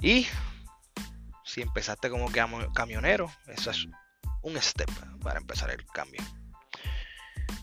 Y 0.00 0.26
si 1.44 1.62
empezaste 1.62 2.10
como 2.10 2.30
camionero, 2.74 3.30
eso 3.48 3.70
es 3.70 3.86
un 4.42 4.56
step 4.60 4.90
para 5.22 5.38
empezar 5.38 5.70
el 5.70 5.84
cambio. 5.86 6.22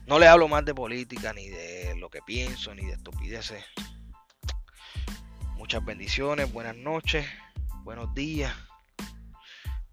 No 0.05 0.19
le 0.19 0.27
hablo 0.27 0.47
más 0.47 0.63
de 0.63 0.73
política, 0.73 1.33
ni 1.33 1.49
de 1.49 1.95
lo 1.97 2.09
que 2.09 2.21
pienso, 2.21 2.73
ni 2.73 2.85
de 2.85 2.93
estupideces. 2.93 3.63
Muchas 5.55 5.83
bendiciones, 5.83 6.51
buenas 6.53 6.77
noches, 6.77 7.27
buenos 7.83 8.13
días, 8.13 8.55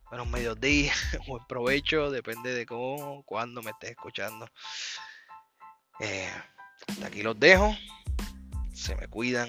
buenos 0.08 0.28
mediodías, 0.28 0.96
buen 1.26 1.44
provecho, 1.46 2.10
depende 2.10 2.54
de 2.54 2.66
cómo, 2.66 3.24
cuándo 3.24 3.62
me 3.62 3.72
estés 3.72 3.90
escuchando. 3.90 4.46
Eh, 5.98 6.30
hasta 6.88 7.06
aquí 7.06 7.22
los 7.22 7.38
dejo. 7.38 7.76
Se 8.72 8.94
me 8.96 9.06
cuidan. 9.08 9.48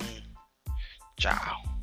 Chao. 1.17 1.74